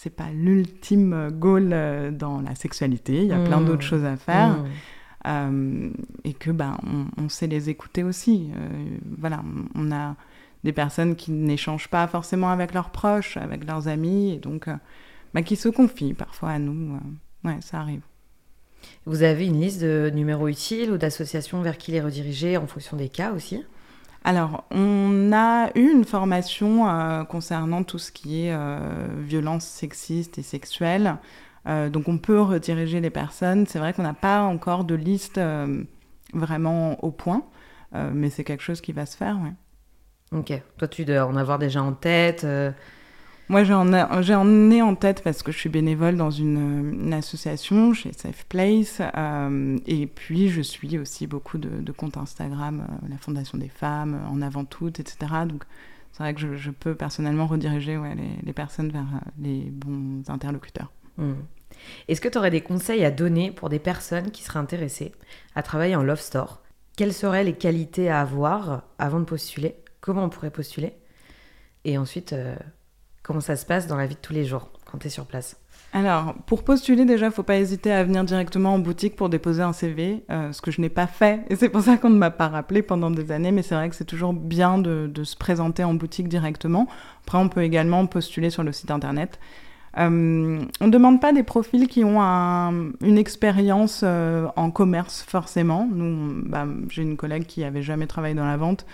c'est 0.04 0.10
pas 0.10 0.30
l'ultime 0.32 1.30
goal 1.32 1.70
dans 2.12 2.42
la 2.42 2.56
sexualité. 2.56 3.22
Il 3.22 3.28
y 3.28 3.34
a 3.34 3.40
plein 3.40 3.62
mmh. 3.62 3.66
d'autres 3.66 3.82
choses 3.82 4.06
à 4.06 4.18
faire. 4.18 4.58
Mmh. 5.26 5.92
et 6.26 6.34
que 6.34 6.52
ben 6.52 6.78
on, 6.86 7.24
on, 7.24 7.30
sait 7.30 7.48
les 7.48 7.70
écouter 7.70 8.04
aussi. 8.04 8.52
voilà, 9.18 9.42
on 9.76 9.92
a 9.92 10.16
des 10.64 10.74
personnes 10.74 11.16
qui 11.16 11.32
n'échangent 11.32 11.90
pas 11.90 12.08
forcément 12.08 12.50
avec 12.50 12.74
leurs 12.74 12.90
proches, 12.90 13.38
avec 13.38 13.66
leurs 13.66 13.88
amis, 13.88 14.32
et 14.32 14.38
donc 14.38 14.68
euh, 14.68 14.76
bah, 15.34 15.42
qui 15.42 15.56
se 15.56 15.70
confient 15.70 16.14
parfois 16.14 16.52
à 16.52 16.60
nous. 16.60 16.96
Euh, 16.96 17.50
ouais, 17.50 17.58
ça 17.62 17.80
arrive. 17.80 18.02
Vous 19.06 19.24
avez 19.24 19.46
une 19.46 19.60
liste 19.60 19.82
de 19.82 20.12
numéros 20.14 20.48
utiles 20.48 20.92
ou 20.92 20.98
d'associations 20.98 21.62
vers 21.62 21.78
qui 21.78 21.92
les 21.92 22.02
rediriger 22.02 22.58
en 22.58 22.68
fonction 22.68 22.98
des 22.98 23.10
cas 23.10 23.32
aussi? 23.34 23.64
Alors, 24.24 24.64
on 24.72 25.32
a 25.34 25.70
eu 25.76 25.92
une 25.92 26.06
formation 26.06 26.90
euh, 26.90 27.24
concernant 27.24 27.84
tout 27.84 28.00
ce 28.00 28.12
qui 28.12 28.46
est 28.46 28.58
violence 29.20 29.66
sexiste 29.66 30.38
et 30.38 30.44
sexuelle. 30.44 31.18
donc, 31.66 32.08
on 32.08 32.18
peut 32.18 32.42
rediriger 32.42 33.02
les 33.02 33.10
personnes. 33.10 33.66
C'est 33.68 33.80
vrai 33.80 33.94
qu'on 33.94 34.04
n'a 34.04 34.14
pas 34.14 34.42
encore 34.42 34.84
de 34.84 34.96
liste 34.96 35.40
vraiment 36.34 37.04
au 37.04 37.12
point, 37.12 37.44
mais 37.94 38.30
c'est 38.30 38.44
quelque 38.44 38.64
chose 38.64 38.82
qui 38.82 38.94
va 38.94 39.06
se 39.06 39.18
faire. 39.18 39.40
Ouais. 39.42 40.40
Ok. 40.40 40.62
Toi, 40.78 40.88
tu 40.88 41.06
dois 41.06 41.26
en 41.26 41.36
avoir 41.36 41.60
déjà 41.60 41.84
en 41.84 41.94
tête. 41.94 42.46
Euh. 43.50 43.54
Moi, 43.54 43.64
j'en 43.64 44.72
ai, 44.72 44.82
en 44.82 44.96
tête 44.96 45.24
parce 45.24 45.44
que 45.44 45.52
je 45.52 45.58
suis 45.58 45.70
bénévole 45.70 46.16
dans 46.16 46.32
une, 46.32 47.14
association 47.14 47.94
chez 47.94 48.14
Safe 48.14 48.46
Place. 48.46 49.02
Euh, 49.16 49.78
et 49.86 50.08
puis, 50.08 50.50
je 50.50 50.62
suis 50.62 50.98
aussi 50.98 51.28
beaucoup 51.28 51.58
de, 51.58 51.92
comptes 51.92 52.18
Instagram, 52.18 52.86
euh, 52.90 53.08
la 53.10 53.18
Fondation 53.18 53.58
des 53.58 53.70
femmes, 53.70 54.20
En 54.30 54.42
avant 54.42 54.66
toutes, 54.66 55.00
etc. 55.00 55.18
Donc, 55.48 55.64
c'est 56.12 56.24
vrai 56.24 56.34
que 56.34 56.56
je, 56.56 56.72
peux 56.72 56.96
personnellement 56.96 57.48
rediriger 57.48 57.98
ouais, 57.98 58.16
les, 58.44 58.54
personnes 58.54 58.90
vers 58.90 59.08
les 59.40 59.70
bons 59.72 60.30
interlocuteurs. 60.30 60.92
Hmm. 61.18 61.34
Est-ce 62.08 62.22
que 62.22 62.30
tu 62.30 62.38
aurais 62.38 62.52
des 62.52 62.62
conseils 62.62 63.04
à 63.04 63.12
donner 63.12 63.52
pour 63.52 63.70
des 63.70 63.80
personnes 63.80 64.32
qui 64.32 64.44
seraient 64.44 64.60
intéressées 64.60 65.12
à 65.56 65.64
travailler 65.64 65.96
en 65.96 66.04
Love 66.04 66.22
Store? 66.22 66.62
Quelles 66.96 67.14
seraient 67.14 67.44
les 67.44 67.54
qualités 67.54 68.10
à 68.10 68.22
avoir 68.22 68.84
avant 69.00 69.20
de 69.20 69.26
postuler? 69.26 69.76
Comment 70.02 70.26
on 70.26 70.30
pourrait 70.30 70.52
postuler? 70.52 70.94
Et 71.86 71.98
ensuite, 71.98 72.34
euh, 72.34 72.56
comment 73.24 73.42
ça 73.42 73.56
se 73.56 73.66
passe 73.66 73.88
dans 73.88 73.98
la 73.98 74.06
vie 74.06 74.16
de 74.16 74.20
tous 74.20 74.34
les 74.34 74.46
jours 74.46 74.70
quand 74.86 75.00
tu 75.00 75.08
es 75.08 75.10
sur 75.10 75.26
place 75.26 75.58
alors, 75.96 76.34
pour 76.48 76.64
postuler, 76.64 77.06
déjà, 77.06 77.30
faut 77.30 77.44
pas 77.44 77.58
hésiter 77.58 77.92
à 77.92 78.04
venir 78.04 78.24
directement 78.24 78.74
en 78.74 78.80
boutique 78.80 79.16
pour 79.16 79.30
déposer 79.30 79.62
un 79.62 79.74
CV, 79.74 80.24
euh, 80.32 80.52
ce 80.52 80.60
que 80.60 80.72
je 80.72 80.82
n'ai 80.82 80.90
pas 80.90 81.06
fait. 81.06 81.46
Et 81.50 81.56
c'est 81.56 81.70
pour 81.70 81.82
ça 81.82 81.98
qu'on 81.98 82.10
ne 82.10 82.18
m'a 82.18 82.32
pas 82.32 82.48
rappelé 82.48 82.82
pendant 82.82 83.12
des 83.12 83.32
années. 83.32 83.52
Mais 83.52 83.62
c'est 83.62 83.76
vrai 83.76 83.90
que 83.90 83.96
c'est 83.96 84.04
toujours 84.04 84.34
bien 84.34 84.80
de, 84.80 85.12
se 85.24 85.36
présenter 85.36 85.84
en 85.84 85.94
boutique 85.94 86.28
directement. 86.28 86.88
Après, 87.22 87.38
on 87.38 87.48
peut 87.48 87.62
également 87.62 88.08
postuler 88.08 88.50
sur 88.50 88.64
le 88.64 88.72
site 88.72 88.90
internet. 88.90 89.40
Euh, 90.00 90.66
on 90.82 90.88
ne 90.88 90.92
demande 90.92 91.22
pas 91.22 91.32
des 91.32 91.44
profils 91.44 91.88
qui 91.88 92.04
ont 92.04 92.20
une 92.20 93.18
expérience 93.20 94.04
en 94.04 94.72
commerce, 94.72 95.24
forcément. 95.28 95.88
Nous, 95.94 96.42
bah, 96.48 96.66
j'ai 96.90 97.04
une 97.04 97.18
collègue 97.18 97.46
qui 97.46 97.60
n'avait 97.60 97.84
jamais 97.84 98.08
travaillé 98.08 98.34
dans 98.34 98.48
la 98.48 98.58
vente. 98.58 98.88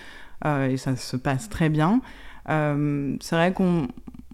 Euh, 0.46 0.70
et 0.70 0.78
ça 0.78 0.96
se 0.96 1.18
passe 1.18 1.50
très 1.50 1.70
bien. 1.70 2.02
Euh, 2.50 3.16
c'est 3.20 3.36
vrai 3.36 3.54
qu'on 3.54 3.88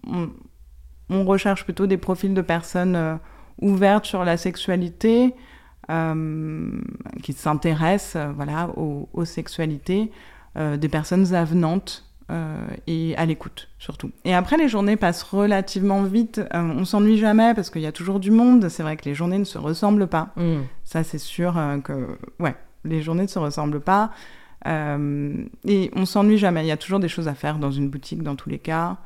on, 0.06 1.24
recherche 1.24 1.64
plutôt 1.64 1.86
des 1.86 1.96
profils 1.96 2.34
de 2.34 2.42
personnes 2.42 2.96
euh, 2.96 3.16
ouvertes 3.60 4.06
sur 4.06 4.24
la 4.24 4.36
sexualité, 4.36 5.34
qui 7.22 7.32
s'intéressent 7.32 8.20
voilà, 8.34 8.70
aux, 8.76 9.24
sexualités, 9.24 10.10
des 10.56 10.88
personnes 10.88 11.32
avenantes 11.32 12.12
et 12.88 13.14
à 13.16 13.24
l'écoute 13.24 13.68
surtout. 13.78 14.10
Et 14.24 14.34
après, 14.34 14.56
les 14.56 14.68
journées 14.68 14.96
passent 14.96 15.22
relativement 15.22 16.02
vite. 16.02 16.40
on 16.52 16.84
s'ennuie 16.84 17.18
jamais 17.18 17.54
parce 17.54 17.70
qu'il 17.70 17.82
y 17.82 17.86
a 17.86 17.92
toujours 17.92 18.18
du 18.18 18.32
monde. 18.32 18.68
C'est 18.68 18.82
vrai 18.82 18.96
que 18.96 19.04
les 19.04 19.14
journées 19.14 19.38
ne 19.38 19.44
se 19.44 19.58
ressemblent 19.58 20.08
pas. 20.08 20.30
Mm. 20.34 20.62
Ça, 20.82 21.04
c'est 21.04 21.18
sûr 21.18 21.54
que 21.84 22.18
ouais, 22.40 22.56
les 22.84 23.00
journées 23.00 23.22
ne 23.22 23.28
se 23.28 23.38
ressemblent 23.38 23.80
pas. 23.80 24.10
Euh, 24.66 25.44
et 25.64 25.90
on 25.94 26.06
s'ennuie 26.06 26.38
jamais. 26.38 26.64
Il 26.64 26.68
y 26.68 26.72
a 26.72 26.76
toujours 26.76 27.00
des 27.00 27.08
choses 27.08 27.28
à 27.28 27.34
faire 27.34 27.58
dans 27.58 27.70
une 27.70 27.88
boutique, 27.88 28.22
dans 28.22 28.36
tous 28.36 28.48
les 28.48 28.58
cas. 28.58 28.96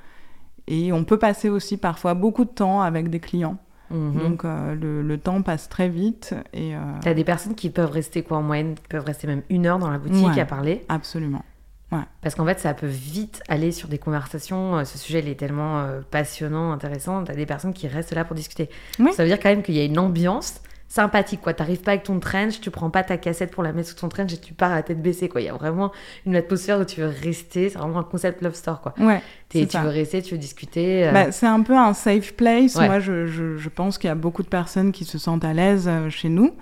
Et 0.69 0.93
on 0.93 1.05
peut 1.05 1.19
passer 1.19 1.49
aussi 1.49 1.77
parfois 1.77 2.15
beaucoup 2.15 2.45
de 2.45 2.51
temps 2.51 2.81
avec 2.81 3.11
des 3.11 3.21
clients. 3.21 3.59
Mhm. 3.91 4.19
Donc 4.19 4.45
euh, 4.45 5.03
le, 5.03 5.19
temps 5.19 5.43
passe 5.43 5.69
très 5.69 5.89
vite. 5.89 6.35
Et 6.53 6.77
euh... 6.77 6.79
as 7.05 7.15
des 7.15 7.25
personnes 7.25 7.55
qui 7.55 7.71
peuvent 7.71 7.91
rester 7.91 8.23
quoi 8.23 8.39
en 8.39 8.43
moyenne, 8.43 8.75
qui 8.75 8.89
peuvent 8.89 9.05
rester 9.05 9.27
même 9.27 9.43
une 9.51 9.67
heure 9.67 9.79
dans 9.79 9.91
la 9.91 9.99
boutique 9.99 10.39
à 10.39 10.45
parler. 10.45 10.85
Absolument. 10.89 11.45
Ouais. 11.91 11.99
Parce 12.23 12.37
qu'en 12.37 12.47
fait, 12.47 12.61
ça 12.61 12.73
peut 12.73 12.87
vite 12.87 13.43
aller 13.49 13.73
sur 13.73 13.89
des 13.89 13.99
conversations. 13.99 14.77
Euh, 14.77 14.85
ce 14.85 14.97
sujet, 14.97 15.19
il 15.19 15.29
est 15.29 15.35
tellement 15.35 15.85
passionnant, 16.13 16.71
intéressant. 16.71 17.25
Tu 17.25 17.33
as 17.33 17.35
des 17.35 17.47
personnes 17.47 17.73
qui 17.73 17.89
restent 17.89 18.15
là 18.15 18.25
pour 18.25 18.37
discuter. 18.37 18.71
Ça 19.13 19.25
veut 19.25 19.29
dire 19.29 19.41
quand 19.41 19.49
même 19.49 19.63
qu'il 19.63 19.75
y 19.75 19.81
a 19.81 19.85
une 19.85 19.99
ambiance 19.99 20.63
sympathique 20.91 21.41
quoi. 21.41 21.55
T'arrives 21.55 21.81
pas 21.81 21.93
avec 21.93 22.03
ton 22.03 22.19
trench 22.19 22.61
tu 22.61 22.71
prends 22.71 22.91
pas 22.91 23.05
ta 23.05 23.17
cassette 23.17 23.53
pour 23.53 23.63
la 23.63 23.73
mettre 23.73 23.89
sous 23.91 23.95
ton 23.95 24.09
trench 24.09 24.33
et 24.35 24.39
tu 24.39 24.53
pars 24.53 24.73
à 24.73 24.75
la 24.75 24.83
tête 24.83 25.01
baissée 25.01 25.29
quoi. 25.29 25.41
Il 25.41 25.45
y 25.45 25.49
a 25.49 25.55
vraiment 25.55 25.93
une 26.27 26.37
atmosphère 26.37 26.81
où 26.81 26.85
tu 26.85 27.01
veux 27.01 27.07
rester. 27.07 27.71
C'est 27.71 27.79
vraiment 27.79 28.01
un 28.01 28.05
concept 28.05 28.43
love 28.43 28.55
store 28.55 28.83
quoi. 28.83 28.93
Ouais 28.99 29.23
tu 29.49 29.65
veux 29.65 29.89
rester 29.89 30.21
tu 30.23 30.35
veux 30.35 30.41
discuter 30.41 31.07
euh. 31.09 31.13
bah, 31.13 31.33
c'est 31.33 31.47
un 31.47 31.63
peu 31.63 31.77
un 31.77 31.95
safe 31.95 32.35
place. 32.35 32.75
Moi 32.75 32.99
je, 32.99 33.27
je, 33.27 33.57
je 33.57 33.69
pense 33.69 33.99
qu'il 33.99 34.09
y 34.09 34.11
a 34.11 34.17
beaucoup 34.17 34.43
de 34.43 34.49
personnes 34.49 34.93
qui 34.93 35.05
se 35.05 35.17
sentent 35.17 35.45
à 35.45 35.53
l'aise 35.53 35.89
euh, 35.89 36.11
chez 36.11 36.29
nous. 36.29 36.55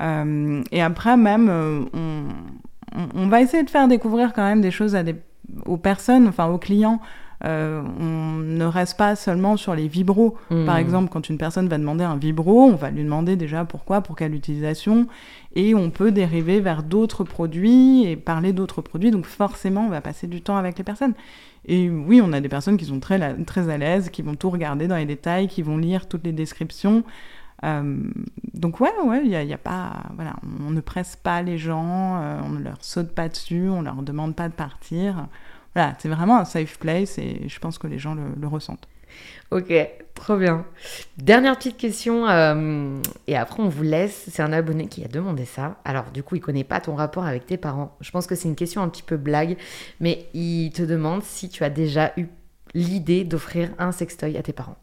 Euh, 0.00 0.62
et 0.70 0.80
après 0.80 1.16
même 1.16 1.48
on, 1.92 2.28
on, 3.14 3.26
va 3.26 3.40
essayer 3.42 3.62
de 3.62 3.70
faire 3.70 3.88
découvrir 3.88 4.32
quand 4.32 4.44
même 4.44 4.60
des 4.60 4.70
choses 4.70 4.94
à 4.94 5.02
des 5.02 5.16
aux 5.66 5.76
personnes 5.76 6.28
enfin 6.28 6.46
aux 6.46 6.58
clients 6.58 7.00
euh, 7.44 7.82
on 7.98 8.38
ne 8.38 8.64
reste 8.64 8.96
pas 8.96 9.16
seulement 9.16 9.56
sur 9.56 9.74
les 9.74 9.88
vibros. 9.88 10.36
Hmm. 10.50 10.64
Par 10.64 10.76
exemple, 10.76 11.10
quand 11.10 11.28
une 11.28 11.38
personne 11.38 11.68
va 11.68 11.78
demander 11.78 12.04
un 12.04 12.16
vibro, 12.16 12.62
on 12.62 12.76
va 12.76 12.90
lui 12.90 13.02
demander 13.02 13.36
déjà 13.36 13.64
pourquoi, 13.64 14.00
pour 14.00 14.16
quelle 14.16 14.34
utilisation, 14.34 15.06
et 15.54 15.74
on 15.74 15.90
peut 15.90 16.12
dériver 16.12 16.60
vers 16.60 16.82
d'autres 16.82 17.24
produits 17.24 18.04
et 18.04 18.16
parler 18.16 18.52
d'autres 18.52 18.80
produits. 18.80 19.10
Donc 19.10 19.26
forcément, 19.26 19.86
on 19.86 19.90
va 19.90 20.00
passer 20.00 20.26
du 20.26 20.40
temps 20.40 20.56
avec 20.56 20.78
les 20.78 20.84
personnes. 20.84 21.14
Et 21.66 21.90
oui, 21.90 22.20
on 22.22 22.32
a 22.32 22.40
des 22.40 22.48
personnes 22.48 22.76
qui 22.76 22.84
sont 22.84 23.00
très, 23.00 23.34
très 23.44 23.68
à 23.68 23.78
l'aise, 23.78 24.10
qui 24.10 24.22
vont 24.22 24.34
tout 24.34 24.50
regarder 24.50 24.88
dans 24.88 24.96
les 24.96 25.04
détails, 25.04 25.48
qui 25.48 25.62
vont 25.62 25.78
lire 25.78 26.08
toutes 26.08 26.24
les 26.24 26.32
descriptions. 26.32 27.04
Euh, 27.64 27.96
donc 28.54 28.80
ouais, 28.80 28.90
ouais, 29.04 29.22
il 29.24 29.30
y, 29.30 29.52
a, 29.52 29.58
pas, 29.58 29.92
voilà, 30.16 30.34
on 30.66 30.70
ne 30.70 30.80
presse 30.80 31.14
pas 31.16 31.42
les 31.42 31.58
gens, 31.58 32.20
euh, 32.20 32.40
on 32.44 32.50
ne 32.50 32.62
leur 32.62 32.78
saute 32.80 33.12
pas 33.12 33.28
dessus, 33.28 33.68
on 33.68 33.82
leur 33.82 34.02
demande 34.02 34.34
pas 34.34 34.48
de 34.48 34.54
partir. 34.54 35.28
Voilà, 35.74 35.94
c'est 35.98 36.08
vraiment 36.08 36.38
un 36.38 36.44
safe 36.44 36.78
place 36.78 37.18
et 37.18 37.48
je 37.48 37.58
pense 37.58 37.78
que 37.78 37.86
les 37.86 37.98
gens 37.98 38.14
le, 38.14 38.46
ressentent. 38.46 38.88
Ok, 39.50 39.72
Trop 40.14 40.36
bien. 40.36 40.64
Dernière 41.16 41.56
petite 41.56 41.76
question, 41.76 42.28
euh, 42.28 43.00
et 43.26 43.36
après 43.36 43.60
on 43.62 43.68
vous 43.68 43.82
laisse. 43.82 44.26
C'est 44.30 44.42
un 44.42 44.52
abonné 44.52 44.86
qui 44.86 45.02
a 45.04 45.08
demandé 45.08 45.44
ça. 45.44 45.80
Alors 45.84 46.12
du 46.12 46.22
coup, 46.22 46.36
il 46.36 46.40
connaît 46.40 46.64
pas 46.64 46.80
ton 46.80 46.94
rapport 46.94 47.24
avec 47.24 47.46
tes 47.46 47.56
parents. 47.56 47.96
Je 48.00 48.10
pense 48.12 48.28
que 48.28 48.34
c'est 48.34 48.46
une 48.46 48.54
question 48.54 48.82
un 48.82 48.88
petit 48.88 49.02
peu 49.02 49.16
blague, 49.16 49.56
mais 50.00 50.26
il 50.32 50.70
te 50.70 50.82
demande 50.82 51.22
si 51.24 51.48
tu 51.48 51.64
as 51.64 51.70
déjà 51.70 52.12
eu 52.16 52.26
l'idée 52.74 53.24
d'offrir 53.24 53.70
un 53.78 53.90
sextoy 53.90 54.36
à 54.36 54.42
tes 54.42 54.52
parents. 54.52 54.76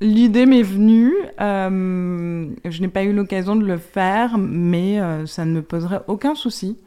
L'idée 0.00 0.46
m'est 0.46 0.62
venue. 0.62 1.12
euh, 1.40 2.48
je 2.64 2.80
n'ai 2.80 2.88
pas 2.88 3.02
eu 3.02 3.12
l'occasion 3.12 3.56
de 3.56 3.66
le 3.66 3.76
faire, 3.76 4.38
mais 4.38 5.00
euh, 5.00 5.26
ça 5.26 5.44
ne 5.44 5.52
me 5.52 5.62
poserait 5.62 6.02
aucun 6.06 6.34
souci. 6.34 6.78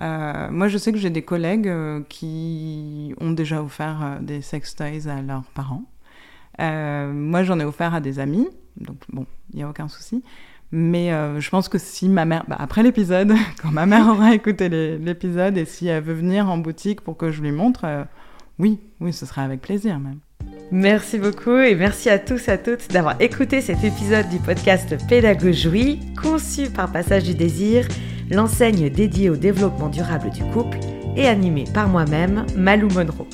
Euh, 0.00 0.50
moi, 0.50 0.68
je 0.68 0.78
sais 0.78 0.92
que 0.92 0.98
j'ai 0.98 1.10
des 1.10 1.22
collègues 1.22 1.68
euh, 1.68 2.00
qui 2.08 3.14
ont 3.20 3.32
déjà 3.32 3.62
offert 3.62 4.00
euh, 4.02 4.18
des 4.20 4.40
sextoys 4.40 5.08
à 5.08 5.20
leurs 5.22 5.44
parents. 5.54 5.84
Moi, 6.58 7.42
j'en 7.42 7.58
ai 7.58 7.64
offert 7.64 7.94
à 7.94 8.00
des 8.00 8.18
amis, 8.18 8.46
donc 8.78 8.98
bon, 9.10 9.24
il 9.52 9.56
n'y 9.56 9.62
a 9.62 9.68
aucun 9.68 9.88
souci. 9.88 10.22
Mais 10.72 11.10
je 11.40 11.48
pense 11.48 11.70
que 11.70 11.78
si 11.78 12.06
ma 12.10 12.26
mère, 12.26 12.44
bah, 12.48 12.56
après 12.58 12.82
l'épisode, 12.82 13.32
quand 13.62 13.70
ma 13.70 13.86
mère 13.86 14.06
aura 14.08 14.34
écouté 14.34 14.68
l'épisode 14.98 15.56
et 15.56 15.64
si 15.64 15.86
elle 15.86 16.02
veut 16.02 16.12
venir 16.12 16.50
en 16.50 16.58
boutique 16.58 17.00
pour 17.00 17.16
que 17.16 17.30
je 17.30 17.40
lui 17.40 17.50
montre, 17.50 18.06
oui, 18.58 18.78
oui, 19.00 19.14
ce 19.14 19.24
sera 19.24 19.42
avec 19.42 19.62
plaisir 19.62 19.98
même. 19.98 20.18
Merci 20.70 21.18
beaucoup 21.18 21.56
et 21.56 21.74
merci 21.74 22.10
à 22.10 22.18
tous 22.18 22.48
et 22.48 22.52
à 22.52 22.58
toutes 22.58 22.92
d'avoir 22.92 23.20
écouté 23.20 23.62
cet 23.62 23.82
épisode 23.82 24.28
du 24.28 24.38
podcast 24.38 24.94
Pédagogie, 25.08 25.98
conçu 26.20 26.68
par 26.70 26.92
Passage 26.92 27.24
du 27.24 27.34
Désir, 27.34 27.88
l'enseigne 28.30 28.90
dédiée 28.90 29.30
au 29.30 29.36
développement 29.36 29.88
durable 29.88 30.30
du 30.30 30.42
couple 30.44 30.78
et 31.16 31.26
animé 31.26 31.64
par 31.72 31.88
moi-même, 31.88 32.46
Malou 32.56 32.88
Monroe. 32.88 33.26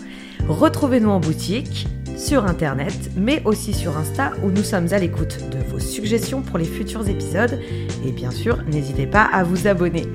Retrouvez-nous 0.48 1.10
en 1.10 1.20
boutique, 1.20 1.86
sur 2.16 2.46
internet, 2.46 3.10
mais 3.16 3.42
aussi 3.44 3.74
sur 3.74 3.96
Insta 3.96 4.32
où 4.42 4.50
nous 4.50 4.62
sommes 4.62 4.92
à 4.92 4.98
l'écoute 4.98 5.38
de 5.50 5.58
vos 5.70 5.78
suggestions 5.78 6.42
pour 6.42 6.58
les 6.58 6.64
futurs 6.64 7.08
épisodes. 7.08 7.60
Et 8.04 8.12
bien 8.12 8.30
sûr, 8.30 8.62
n'hésitez 8.64 9.06
pas 9.06 9.24
à 9.24 9.44
vous 9.44 9.66
abonner. 9.66 10.06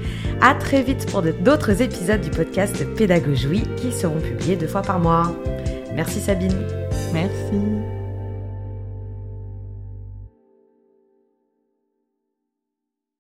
À 0.42 0.56
très 0.56 0.82
vite 0.82 1.10
pour 1.12 1.22
d'autres 1.22 1.82
épisodes 1.82 2.22
du 2.22 2.32
podcast 2.32 2.84
Pédagogie 2.96 3.64
qui 3.78 3.92
seront 3.92 4.20
publiés 4.20 4.56
deux 4.56 4.68
fois 4.68 4.82
par 4.82 5.00
mois. 5.00 5.36
Merci 5.96 6.20
Sabine. 6.20 6.56
Merci. 7.14 7.81